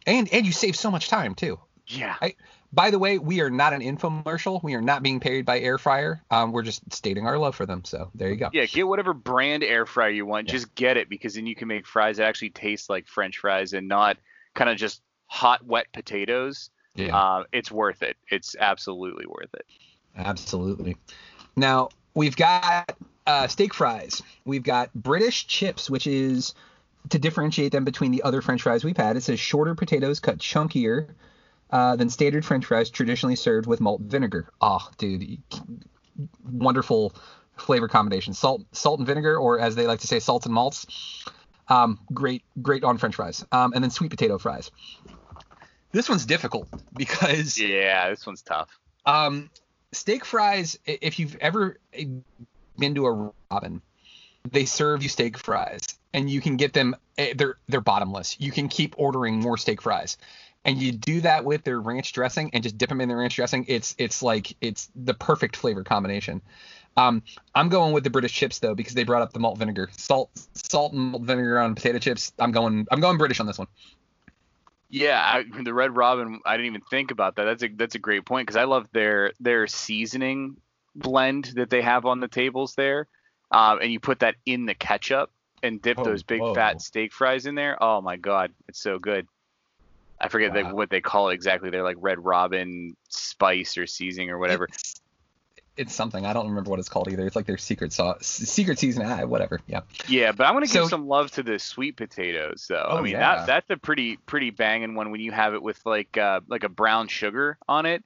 [0.06, 1.60] And, and you save so much time too.
[1.88, 2.16] Yeah.
[2.22, 2.36] I,
[2.72, 4.62] by the way, we are not an infomercial.
[4.62, 6.22] We are not being paid by Air Fryer.
[6.30, 7.84] Um, we're just stating our love for them.
[7.84, 8.50] So there you go.
[8.54, 10.48] Yeah, get whatever brand air fryer you want.
[10.48, 13.74] Just get it because then you can make fries that actually taste like French fries
[13.74, 14.18] and not
[14.54, 16.70] kind of just hot, wet potatoes.
[16.96, 17.18] Yeah.
[17.18, 18.18] Uh, it's worth it.
[18.30, 19.66] It's absolutely worth it.
[20.16, 20.98] Absolutely.
[21.56, 24.22] Now we've got uh, steak fries.
[24.46, 26.54] We've got British chips, which is
[27.10, 29.18] to differentiate them between the other French fries we've had.
[29.18, 31.10] It says shorter potatoes cut chunkier
[31.70, 34.50] uh, than standard French fries, traditionally served with malt vinegar.
[34.62, 35.40] Oh, dude,
[36.50, 37.14] wonderful
[37.58, 38.34] flavor combination.
[38.34, 41.26] Salt, salt and vinegar, or as they like to say, salts and malts.
[41.68, 43.46] Um, great, great on French fries.
[43.52, 44.72] Um, and then sweet potato fries.
[45.92, 48.70] This one's difficult because Yeah, this one's tough.
[49.06, 49.50] um,
[49.92, 51.78] steak fries, if you've ever
[52.78, 53.82] been to a Robin,
[54.50, 55.82] they serve you steak fries,
[56.14, 56.96] and you can get them.
[57.18, 58.40] eh, They're they're bottomless.
[58.40, 60.18] You can keep ordering more steak fries,
[60.66, 63.36] and you do that with their ranch dressing, and just dip them in the ranch
[63.36, 63.66] dressing.
[63.68, 66.42] It's it's like it's the perfect flavor combination.
[66.96, 67.24] Um,
[67.56, 70.30] I'm going with the British chips though because they brought up the malt vinegar, salt,
[70.54, 72.34] salt and malt vinegar on potato chips.
[72.38, 73.68] I'm going I'm going British on this one.
[74.90, 76.40] Yeah, I, the Red Robin.
[76.46, 77.46] I didn't even think about that.
[77.46, 80.58] That's a that's a great point because I love their their seasoning
[80.96, 83.08] blend that they have on the tables there,
[83.54, 85.32] um, and you put that in the ketchup
[85.62, 86.54] and dip Oh, those big whoa.
[86.54, 87.82] fat steak fries in there.
[87.82, 89.28] Oh my god, it's so good.
[90.20, 90.74] I forget Wow.
[90.74, 91.70] what they call it exactly.
[91.70, 94.66] They're like Red Robin spice or seasoning or whatever.
[94.66, 95.02] It's,
[95.76, 97.26] it's something I don't remember what it's called either.
[97.26, 99.60] It's like their secret sauce, secret season, ah, whatever.
[99.68, 99.82] Yeah.
[100.08, 102.76] Yeah, but I want to give So- some love to the sweet potatoes, though.
[102.76, 103.38] I Oh, mean, yeah.
[103.38, 106.64] that that's a pretty pretty banging one when you have it with like uh, like
[106.64, 108.04] a brown sugar on it.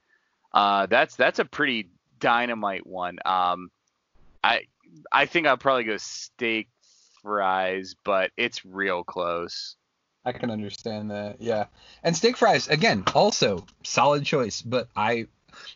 [0.53, 1.89] Uh, that's that's a pretty
[2.19, 3.19] dynamite one.
[3.25, 3.69] Um,
[4.43, 4.61] I
[5.11, 6.69] I think I'll probably go steak
[7.21, 9.75] fries, but it's real close.
[10.25, 11.37] I can understand that.
[11.39, 11.65] Yeah.
[12.03, 15.27] And steak fries again, also solid choice, but I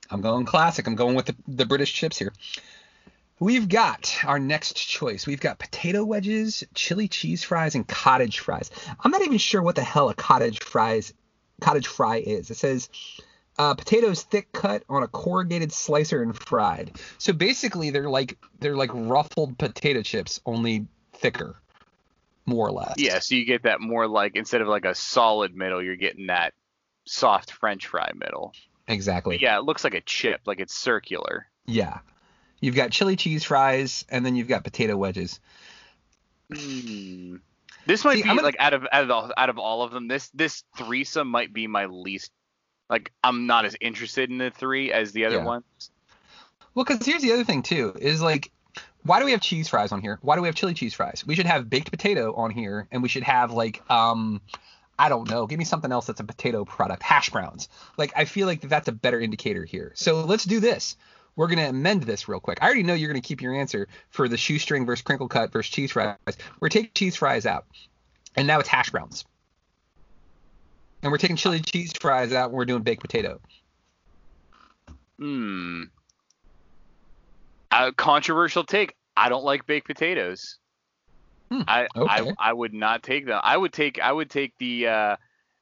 [0.09, 0.88] I'm going classic.
[0.88, 2.34] I'm going with the, the British chips here.
[3.39, 5.26] We've got our next choice.
[5.26, 8.70] We've got potato wedges, chili cheese fries, and cottage fries.
[8.99, 11.14] I'm not even sure what the hell a cottage fries
[11.59, 12.51] cottage fry is.
[12.51, 12.89] It says
[13.57, 16.99] uh, potatoes thick cut on a corrugated slicer and fried.
[17.17, 21.55] So basically, they're like they're like ruffled potato chips, only thicker,
[22.45, 22.95] more or less.
[22.97, 26.27] Yeah, so you get that more like instead of like a solid middle, you're getting
[26.27, 26.53] that
[27.05, 28.53] soft French fry middle.
[28.87, 29.35] Exactly.
[29.37, 31.47] But yeah, it looks like a chip, like it's circular.
[31.65, 31.99] Yeah.
[32.59, 35.39] You've got chili cheese fries, and then you've got potato wedges.
[36.53, 37.37] Hmm.
[37.87, 39.91] This might See, be gonna- like out of out of all, out of all of
[39.91, 42.31] them, this this threesome might be my least
[42.91, 45.45] Like I'm not as interested in the three as the other Yeah.
[45.45, 45.63] ones.
[46.75, 48.51] Well, because here's the other thing too is like,
[49.03, 50.19] why do we have cheese fries on here?
[50.21, 51.25] Why do we have chili cheese fries?
[51.25, 54.41] We should have baked potato on here, and we should have like um,
[54.99, 57.69] I don't know, give me something else that's a potato product, hash browns.
[57.97, 59.93] Like I feel like that's a better indicator here.
[59.95, 60.97] So let's do this.
[61.37, 62.59] We're gonna amend this real quick.
[62.61, 65.71] I already know you're gonna keep your answer for the shoestring versus crinkle cut versus
[65.71, 66.17] cheese fries.
[66.59, 67.65] We're taking cheese fries out,
[68.35, 69.23] and now it's hash browns.
[71.03, 73.39] And we're taking chili cheese fries out, and we're doing baked potato.
[75.17, 75.83] Hmm.
[77.71, 78.95] A controversial take.
[79.15, 80.57] I don't like baked potatoes.
[81.51, 82.31] Hmm, I, okay.
[82.39, 83.39] I I would not take them.
[83.43, 85.15] I would take I would take the uh,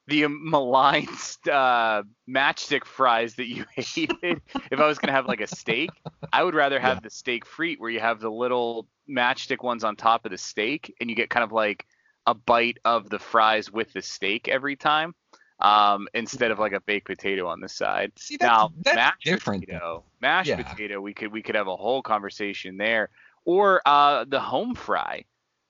[0.08, 1.10] the maligned
[1.50, 4.42] uh, matchstick fries that you hated.
[4.72, 5.90] if I was gonna have like a steak,
[6.32, 9.96] I would rather have the steak frite where you have the little matchstick ones on
[9.96, 11.86] top of the steak, and you get kind of like
[12.26, 15.16] a bite of the fries with the steak every time,
[15.60, 18.12] um, instead of like a baked potato on the side.
[18.16, 19.66] See, that's, now that's mashed different.
[19.66, 20.62] potato, mashed Yeah.
[20.64, 23.10] potato, we could we could have a whole conversation there,
[23.46, 25.26] or uh, the home fry.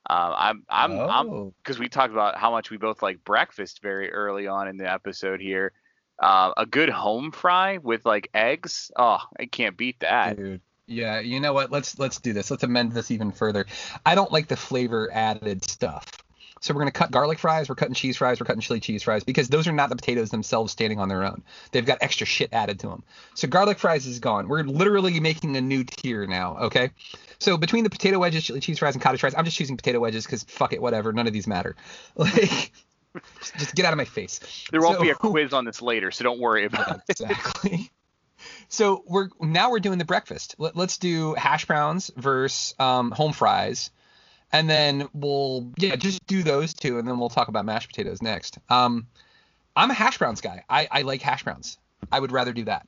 [0.09, 1.53] Uh, I'm I'm I'm Oh.
[1.61, 4.91] because we talked about how much we both like breakfast very early on in the
[4.91, 5.71] episode here.
[6.17, 10.35] Uh, a good home fry with like eggs, oh, I can't beat that.
[10.37, 10.61] Dude.
[10.85, 11.71] Yeah, you know what?
[11.71, 12.49] Let's let's do this.
[12.49, 13.67] Let's amend this even further.
[14.05, 16.05] I don't like the flavor added stuff.
[16.61, 19.23] So we're gonna cut garlic fries, we're cutting cheese fries, we're cutting chili cheese fries
[19.23, 21.43] because those are not the potatoes themselves standing on their own.
[21.71, 23.03] They've got extra shit added to them.
[23.33, 24.47] So garlic fries is gone.
[24.47, 26.57] We're literally making a new tier now.
[26.63, 26.91] Okay.
[27.39, 29.99] So between the potato wedges, chili cheese fries, and cottage fries, I'm just choosing potato
[29.99, 31.13] wedges because fuck it, whatever.
[31.13, 31.75] None of these matter.
[32.15, 32.71] Like,
[33.39, 34.39] just- just get out of my face.
[34.71, 37.01] There won't So- be a quiz on this later, so don't worry about it.
[37.09, 37.89] exactly.
[38.67, 40.55] So we're now we're doing the breakfast.
[40.57, 43.89] Let, us do hash browns versus um, home fries,
[44.51, 48.21] and then we'll yeah just do those two, and then we'll talk about mashed potatoes
[48.21, 48.57] next.
[48.69, 49.07] Um,
[49.75, 50.63] I'm a hash browns guy.
[50.69, 51.77] I, I like hash browns.
[52.11, 52.87] I would rather do that.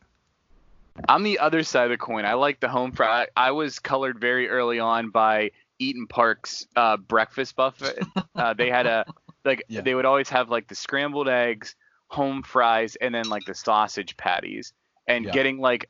[1.08, 2.26] I'm the other side of the coin.
[2.26, 3.28] I like the home fry.
[3.36, 8.06] I was colored very early on by Eat'n Park's uh, breakfast buffet.
[8.36, 9.06] Uh, they had a
[9.46, 9.82] like Yeah.
[9.82, 11.76] they would always have like the scrambled eggs,
[12.08, 14.74] home fries, and then like the sausage patties.
[15.08, 15.32] And Yeah.
[15.32, 15.90] getting like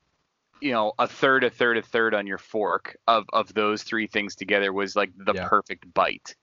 [0.61, 4.07] you know a third, a third, a third on your fork of of those three
[4.07, 5.47] things together was like the Yeah.
[5.47, 6.35] perfect bite.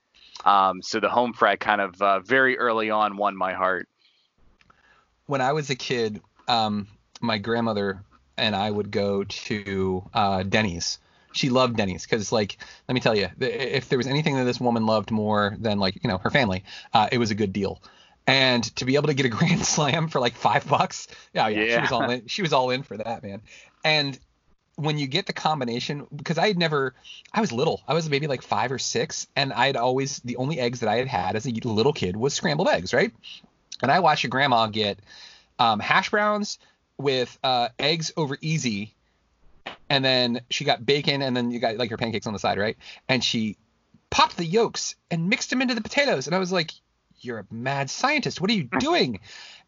[0.45, 3.89] Um, so the home fry kind of uh, very early on won my heart.
[5.27, 6.87] when I was a kid, um,
[7.21, 8.03] my grandmother
[8.37, 10.99] and I would go to uh, Denny's.
[11.33, 12.57] She loved Denny's because, like,
[12.89, 16.03] let me tell you, if there was anything that this woman loved more than, like,
[16.03, 16.64] you know, her family,
[16.95, 17.83] uh, it was a good deal.
[18.27, 21.75] And to be able to get a grand slam for like five bucks, yeah, yeah,
[21.77, 22.27] she was all in.
[22.27, 23.43] She was all in for that, man.
[23.89, 24.18] And
[24.76, 26.95] when you get the combination, because I had never,
[27.32, 30.36] I was little, I was maybe like five or six, and I had always the
[30.36, 33.12] only eggs that I had had as a little kid was scrambled eggs, right?
[33.82, 34.99] And I watched your grandma get
[35.59, 36.59] um, hash browns
[36.99, 38.95] with uh, eggs over easy,
[39.89, 42.59] and then she got bacon, and then you got like your pancakes on the side,
[42.59, 42.76] right?
[43.09, 43.57] And she
[44.11, 46.72] popped the yolks and mixed them into the potatoes, and I was like,
[47.21, 48.41] "You're a mad scientist.
[48.41, 49.21] What are you doing?"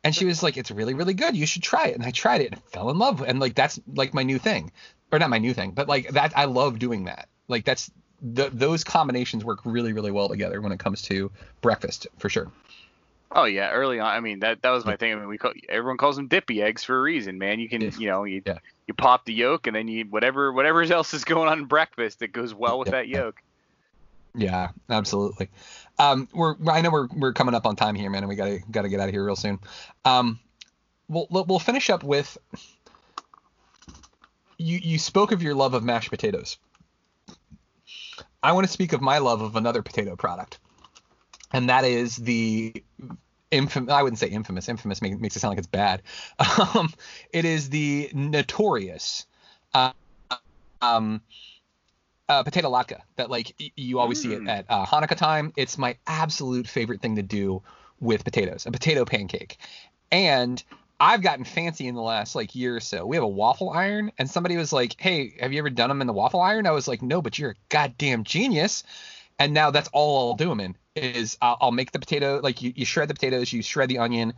[0.03, 1.37] And she was like, "It's really, really good.
[1.37, 3.81] You should try it." And I tried it and fell in love, and like that's
[3.95, 4.73] like my new thing,
[5.13, 7.29] or not my new thing, but like that I love doing that.
[7.49, 7.91] Like that's
[8.23, 11.31] the, those combinations work really, really well together when it comes to
[11.63, 12.51] breakfast for sure.
[13.33, 14.09] Oh yeah, early on.
[14.09, 15.13] I mean that that was my thing.
[15.13, 17.61] I mean we call, everyone calls them dippy eggs for a reason, man.
[17.61, 18.59] You can you know you Yeah.
[18.89, 22.19] you pop the yolk and then you whatever whatever else is going on in breakfast
[22.19, 22.93] that goes well with Yeah.
[22.93, 23.41] that yolk.
[24.35, 25.49] Yeah, absolutely.
[25.99, 28.61] Um, we're I know we're we're coming up on time here, man, and we gotta
[28.71, 29.59] gotta get out of here real soon.
[30.05, 30.39] Um,
[31.09, 32.39] we'll we'll finish up with
[34.57, 34.79] you.
[34.79, 36.59] You spoke of your love of mashed potatoes.
[38.43, 40.59] I want to speak of my love of another potato product,
[41.53, 42.83] and that is the
[43.51, 43.93] infamous.
[43.93, 44.69] I wouldn't say infamous.
[44.69, 46.03] Infamous make, makes it sound like it's bad.
[46.75, 46.93] Um,
[47.33, 49.27] it is the notorious.
[49.75, 49.93] Uh,
[50.81, 51.21] um,
[52.31, 55.53] uh, potato latke that like y- you always see it at uh, Hanukkah time.
[55.57, 57.63] It's my absolute favorite thing to do
[57.99, 59.59] with potatoes, a potato pancake.
[60.11, 60.63] And
[60.99, 63.05] I've gotten fancy in the last like year or so.
[63.07, 66.01] We have a waffle iron, and somebody was like, "Hey, have you ever done them
[66.01, 68.85] in the waffle iron?" I was like, "No, but you're a goddamn genius."
[69.39, 72.61] And now that's all I'll do them in is I'll, I'll make the potato like
[72.61, 74.35] you, you shred the potatoes, you shred the onion,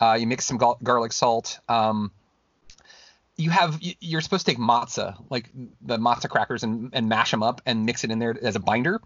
[0.00, 1.60] uh, you mix some garlic salt.
[1.68, 2.10] Um,
[3.36, 5.50] you have you're supposed to take matzah like
[5.82, 8.60] the matzah crackers and, and mash them up and mix it in there as a
[8.60, 9.00] binder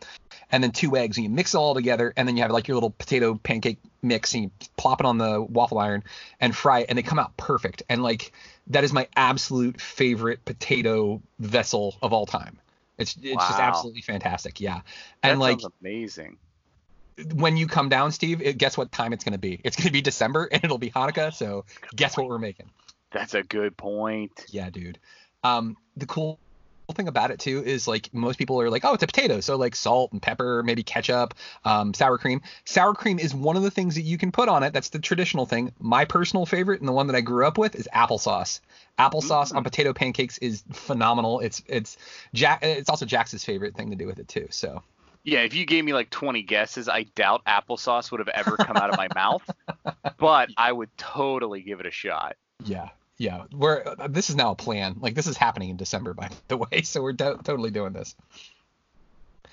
[0.52, 2.68] and then two eggs and you mix it all together and then you have like
[2.68, 6.04] your little potato pancake mix and you plop it on the waffle iron
[6.40, 8.32] and fry it and they come out perfect and like
[8.68, 12.56] that is my absolute favorite potato vessel of all time
[12.98, 14.80] it's it's just absolutely fantastic yeah
[15.22, 16.36] That and like amazing.
[17.34, 19.60] when you come down, Steve, it, guess what time it's going to be?
[19.64, 21.32] It's going to be December and it'll be Hanukkah.
[21.34, 21.64] So
[21.94, 22.70] guess what we're making?
[23.10, 24.44] That's a good point.
[24.50, 24.98] Yeah, dude.
[25.42, 26.38] Um, the cool
[26.92, 29.56] thing about it too is like most people are like, oh, it's a potato, so
[29.56, 31.34] like salt and pepper, maybe ketchup,
[31.64, 32.42] um, sour cream.
[32.64, 34.72] Sour cream is one of the things that you can put on it.
[34.72, 35.72] That's the traditional thing.
[35.78, 38.60] My personal favorite and the one that I grew up with is applesauce.
[38.98, 41.40] Applesauce on potato pancakes is phenomenal.
[41.40, 41.96] It's it's
[42.34, 42.60] Jack.
[42.62, 44.48] It's also Jax's favorite thing to do with it too.
[44.50, 44.82] So
[45.24, 48.76] Yeah, if you gave me like 20 guesses, I doubt applesauce would have ever come
[48.76, 49.42] out of my mouth,
[50.18, 52.36] but I would totally give it a shot.
[52.64, 52.88] yeah,
[53.20, 53.44] yeah.
[53.52, 54.96] We're this is now a plan.
[54.98, 56.80] Like this is happening in December, by the way.
[56.84, 58.16] So we're do- totally doing this.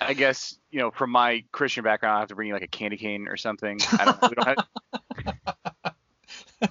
[0.00, 2.68] I guess, you know, from my Christian background, I have to bring you like a
[2.68, 3.78] candy cane or something.
[3.98, 4.58] I don't, we don't
[5.82, 5.94] have...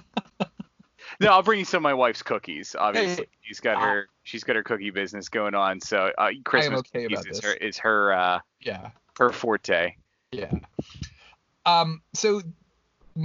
[1.20, 2.74] no, I'll bring you some of my wife's cookies.
[2.76, 3.30] Obviously, Hey.
[3.42, 5.80] she's got her she's got her cookie business going on.
[5.80, 8.90] So uh, Christmas okay cookies is her is her uh, Yeah.
[9.20, 9.94] her forte.
[10.32, 10.50] Yeah.
[11.64, 12.02] Um.
[12.14, 12.42] So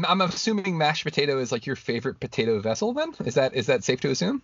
[0.07, 2.93] I'm assuming mashed potato is like your favorite potato vessel.
[2.93, 4.41] Then is that is that safe to assume?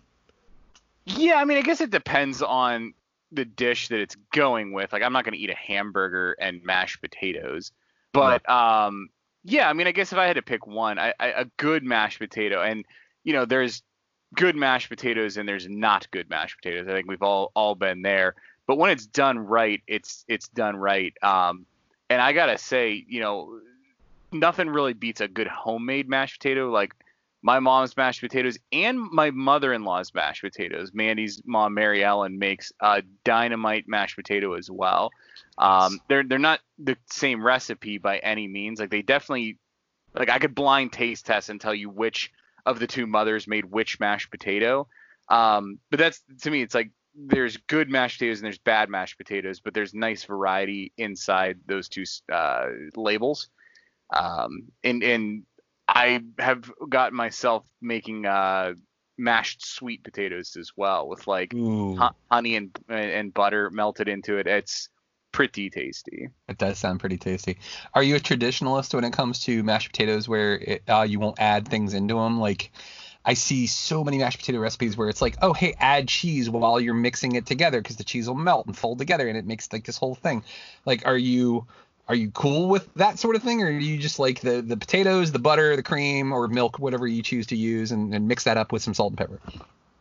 [1.05, 2.93] Yeah, I mean, I guess it depends on
[3.31, 4.93] the dish that it's going with.
[4.93, 7.71] Like, I'm not going to eat a hamburger and mashed potatoes,
[8.11, 9.09] but um,
[9.43, 11.83] yeah, I mean, I guess if I had to pick one, I, I, a good
[11.83, 12.85] mashed potato, and
[13.23, 13.81] you know, there's
[14.35, 16.87] good mashed potatoes and there's not good mashed potatoes.
[16.87, 18.35] I think we've all all been there,
[18.67, 21.13] but when it's done right, it's it's done right.
[21.23, 21.65] Um,
[22.09, 23.59] and I gotta say, you know,
[24.32, 26.69] nothing really beats a good homemade mashed potato.
[26.69, 26.93] Like
[27.41, 30.91] my mom's mashed potatoes and my mother-in-law's mashed potatoes.
[30.93, 35.11] Mandy's mom, Mary Ellen, makes a dynamite mashed potato as well.
[35.57, 38.80] Um, they're they're not the same recipe by any means.
[38.80, 39.57] Like they definitely,
[40.13, 42.32] like I could blind taste test and tell you which
[42.65, 44.88] of the two mothers made which mashed potato.
[45.30, 49.17] Um, but that's to me, it's like there's good mashed potatoes and there's bad mashed
[49.17, 53.49] potatoes, but there's nice variety inside those two uh, labels.
[54.10, 55.43] Um, and and
[55.88, 58.74] I have got myself making uh,
[59.18, 64.47] mashed sweet potatoes as well with like hu- honey and and butter melted into it.
[64.47, 64.89] It's
[65.32, 66.30] pretty tasty.
[66.47, 67.57] It does sound pretty tasty.
[67.93, 71.39] Are you a traditionalist when it comes to mashed potatoes, where it, uh, you won't
[71.39, 72.39] add things into them?
[72.39, 72.72] Like,
[73.26, 76.80] I see so many mashed potato recipes where it's like, oh, hey, add cheese while
[76.80, 79.72] you're mixing it together because the cheese will melt and fold together, and it makes
[79.72, 80.43] like this whole thing.
[80.86, 81.68] Like, are you
[82.10, 84.76] are you cool with that sort of thing, or do you just like the the
[84.76, 88.43] potatoes, the butter, the cream, or milk, whatever you choose to use, and, and mix
[88.45, 89.39] that up with some salt and pepper?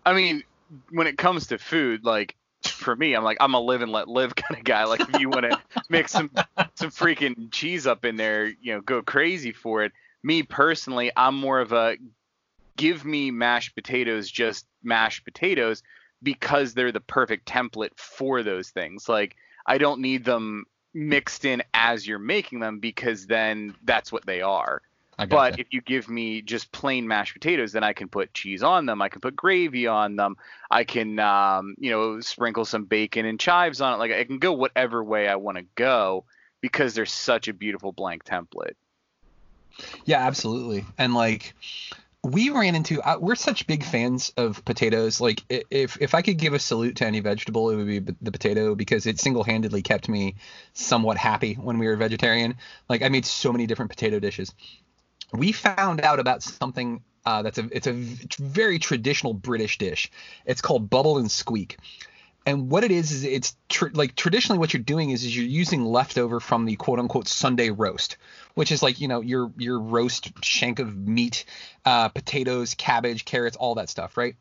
[0.07, 0.43] I mean,
[0.91, 2.35] when it comes to food, like
[2.65, 4.85] for me, I'm like I'm a live and let live kind of guy.
[4.85, 6.31] Like if you want to mix some
[6.75, 9.93] some freaking cheese up in there, you know, go crazy for it.
[10.23, 11.99] Me personally, I'm more of a
[12.77, 15.83] give me mashed potatoes, just mashed potatoes,
[16.23, 19.11] because they're the perfect template for those things.
[19.11, 19.37] Like
[19.67, 20.65] I don't need them
[20.99, 24.82] mixed in as you're making them because then that's what they are.
[25.28, 28.86] But if you give me just plain mashed potatoes, then I can put cheese on
[28.86, 29.03] them.
[29.03, 30.36] I can put gravy on them.
[30.70, 33.96] I can, um, you know, sprinkle some bacon and chives on it.
[33.96, 36.24] Like I can go whatever way I want to go
[36.61, 38.74] because there's such a beautiful blank template.
[40.05, 40.84] Yeah, absolutely.
[40.99, 41.53] And like
[42.25, 45.21] we ran into uh, we're such big fans of potatoes.
[45.21, 48.33] Like if if I could give a salute to any vegetable, it would be the
[48.33, 50.37] potato because it single-handedly kept me
[50.73, 52.57] somewhat happy when we were vegetarian.
[52.89, 54.53] Like I made so many different potato dishes.
[55.33, 60.11] We found out about something uh, that's a it's a very traditional British dish.
[60.45, 61.79] It's called bubble and squeak.
[62.49, 65.44] And what it is is it's tr- like traditionally what you're doing is is you're
[65.44, 68.16] using leftover from the quote unquote Sunday roast,
[68.55, 71.44] which is like you know your your roast shank of meat,
[71.84, 74.34] uh, potatoes, cabbage, carrots, all that stuff, right?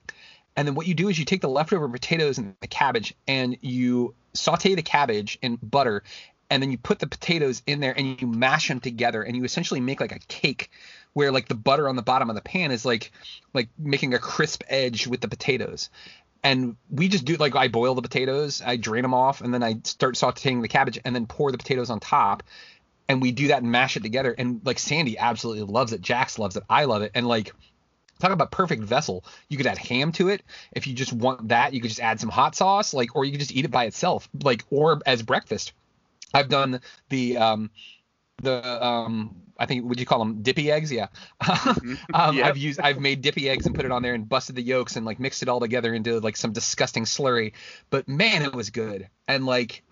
[0.55, 3.57] And then what you do is you take the leftover potatoes and the cabbage and
[3.59, 6.01] you saute the cabbage in butter,
[6.49, 9.43] and then you put the potatoes in there and you mash them together and you
[9.43, 10.71] essentially make like a cake
[11.11, 13.11] where like the butter on the bottom of the pan is like
[13.53, 15.89] like making a crisp edge with the potatoes
[16.43, 19.63] and we just do like I boil the potatoes, I drain them off, and then
[19.63, 22.43] I start sautéing the cabbage, and then pour the potatoes on top,
[23.07, 24.33] and we do that and mash it together.
[24.37, 27.53] And like Sandy absolutely loves it, Jax loves it, I love it, and like
[28.19, 29.23] talk about perfect vessel.
[29.49, 31.73] You could add ham to it if you just want that.
[31.73, 33.85] You could just add some hot sauce, like, or you could just eat it by
[33.85, 35.73] itself, like, or as breakfast.
[36.33, 37.71] I've done the um
[38.41, 40.91] the um I think would you call them dippy eggs?
[40.91, 41.07] Yeah.
[42.13, 42.45] um, Yep.
[42.45, 44.95] I've used I've made dippy eggs and put it on there and busted the yolks
[44.95, 47.53] and like mixed it all together into like some disgusting slurry.
[47.89, 49.09] But man, it was good.
[49.27, 49.83] And like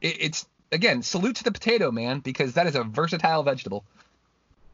[0.00, 3.84] it, it's again salute to the potato man because that is a versatile vegetable.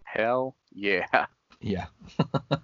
[0.05, 1.27] Hell yeah.
[1.61, 1.87] Yeah.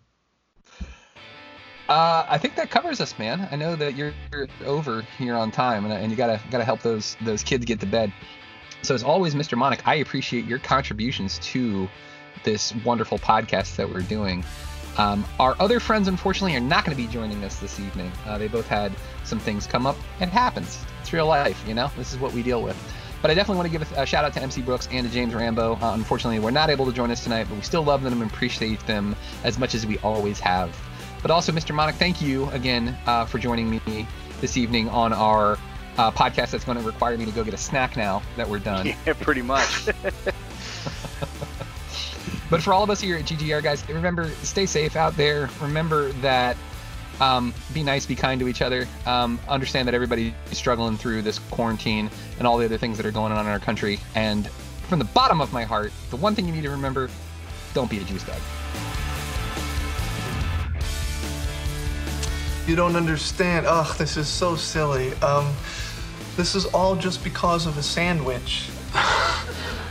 [1.88, 3.46] Uh, I think that covers us, man.
[3.50, 6.80] I know that you're, you're over here on time, and, and you gotta gotta help
[6.80, 8.10] those those kids get to bed.
[8.82, 9.56] Also, as always, Mr.
[9.56, 11.88] Monic, I appreciate your contributions to
[12.42, 14.44] this wonderful podcast that we're doing.
[14.98, 18.10] Um, our other friends, unfortunately, are not going to be joining us this evening.
[18.26, 18.90] Uh, they both had
[19.22, 19.94] some things come up.
[20.18, 20.84] And it happens.
[21.00, 21.92] It's real life, you know?
[21.96, 22.76] This is what we deal with.
[23.22, 25.12] But I definitely want to give a, a shout out to MC Brooks and to
[25.12, 25.78] James Rambo.
[25.80, 28.28] Uh, unfortunately, we're not able to join us tonight, but we still love them and
[28.28, 29.14] appreciate them
[29.44, 30.76] as much as we always have.
[31.22, 31.72] But also, Mr.
[31.72, 34.08] Monic, thank you again uh, for joining me
[34.40, 35.56] this evening on our
[35.98, 38.58] uh, podcast that's going to require me to go get a snack now that we're
[38.58, 38.94] done.
[39.06, 39.88] Yeah, pretty much.
[42.52, 45.48] But for all of us here at GGR, guys, remember, stay safe out there.
[45.62, 46.54] Remember that
[47.18, 48.86] um, be nice, be kind to each other.
[49.06, 53.10] Um, understand that everybody's struggling through this quarantine and all the other things that are
[53.10, 54.00] going on in our country.
[54.14, 54.46] And
[54.86, 57.08] from the bottom of my heart, the one thing you need to remember
[57.72, 58.42] don't be a juice bag.
[62.66, 63.64] You don't understand.
[63.66, 65.14] Ugh, this is so silly.
[65.14, 65.50] Um,
[66.36, 68.68] this is all just because of a sandwich.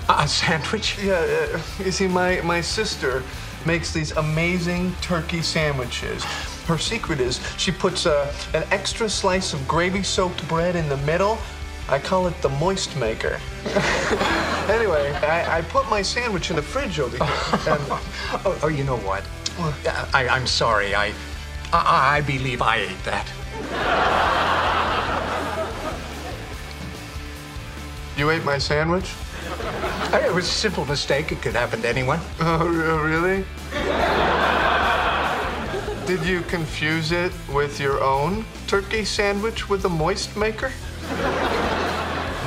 [0.10, 0.98] a sandwich?
[1.02, 1.14] Yeah,
[1.54, 3.24] uh, you see, my, my sister
[3.66, 6.24] makes these amazing turkey sandwiches.
[6.66, 10.98] Her secret is she puts uh, an extra slice of gravy soaked bread in the
[10.98, 11.38] middle.
[11.90, 13.40] I call it the moist maker.
[14.70, 17.28] anyway, I, I put my sandwich in the fridge over here.
[17.68, 17.82] And,
[18.46, 19.24] oh, oh, you know what?
[20.14, 20.96] I, I'm sorry.
[20.96, 21.14] I,
[21.74, 23.28] I, I believe I ate that.
[28.22, 29.16] You ate my sandwich?
[30.14, 31.32] It was a simple mistake.
[31.32, 32.20] It could happen to anyone.
[32.40, 33.44] Oh, really?
[36.06, 40.72] Did you confuse it with your own turkey sandwich with a moist maker?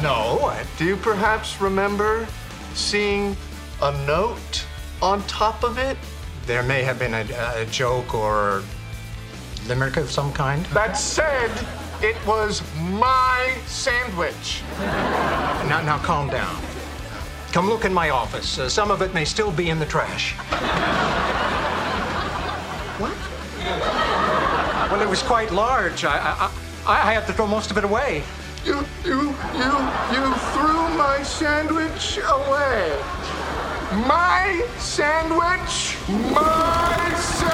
[0.01, 0.39] No.
[0.45, 0.65] I...
[0.79, 2.29] Do you perhaps remember
[2.75, 3.37] seeing
[3.83, 4.65] a note
[5.03, 5.99] on top of it?
[6.47, 8.63] There may have been a, a joke or
[9.67, 10.65] limerick of some kind.
[10.67, 11.51] That said,
[12.03, 14.63] it was my sandwich.
[14.79, 16.63] Now, now calm down.
[17.53, 18.59] Come look in my office.
[18.59, 20.33] Uh, some of it may still be in the trash.
[22.99, 23.17] What?
[24.91, 26.05] Well, it was quite large.
[26.05, 26.51] I, I,
[26.87, 28.23] I, I had to throw most of it away.
[28.65, 29.21] You, you,
[29.55, 29.73] you,
[30.13, 32.99] you threw my sandwich away.
[34.07, 35.97] My sandwich?
[36.33, 37.54] My sandwich?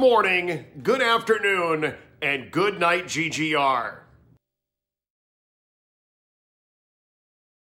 [0.00, 3.98] Morning, good afternoon, and good night, GGR.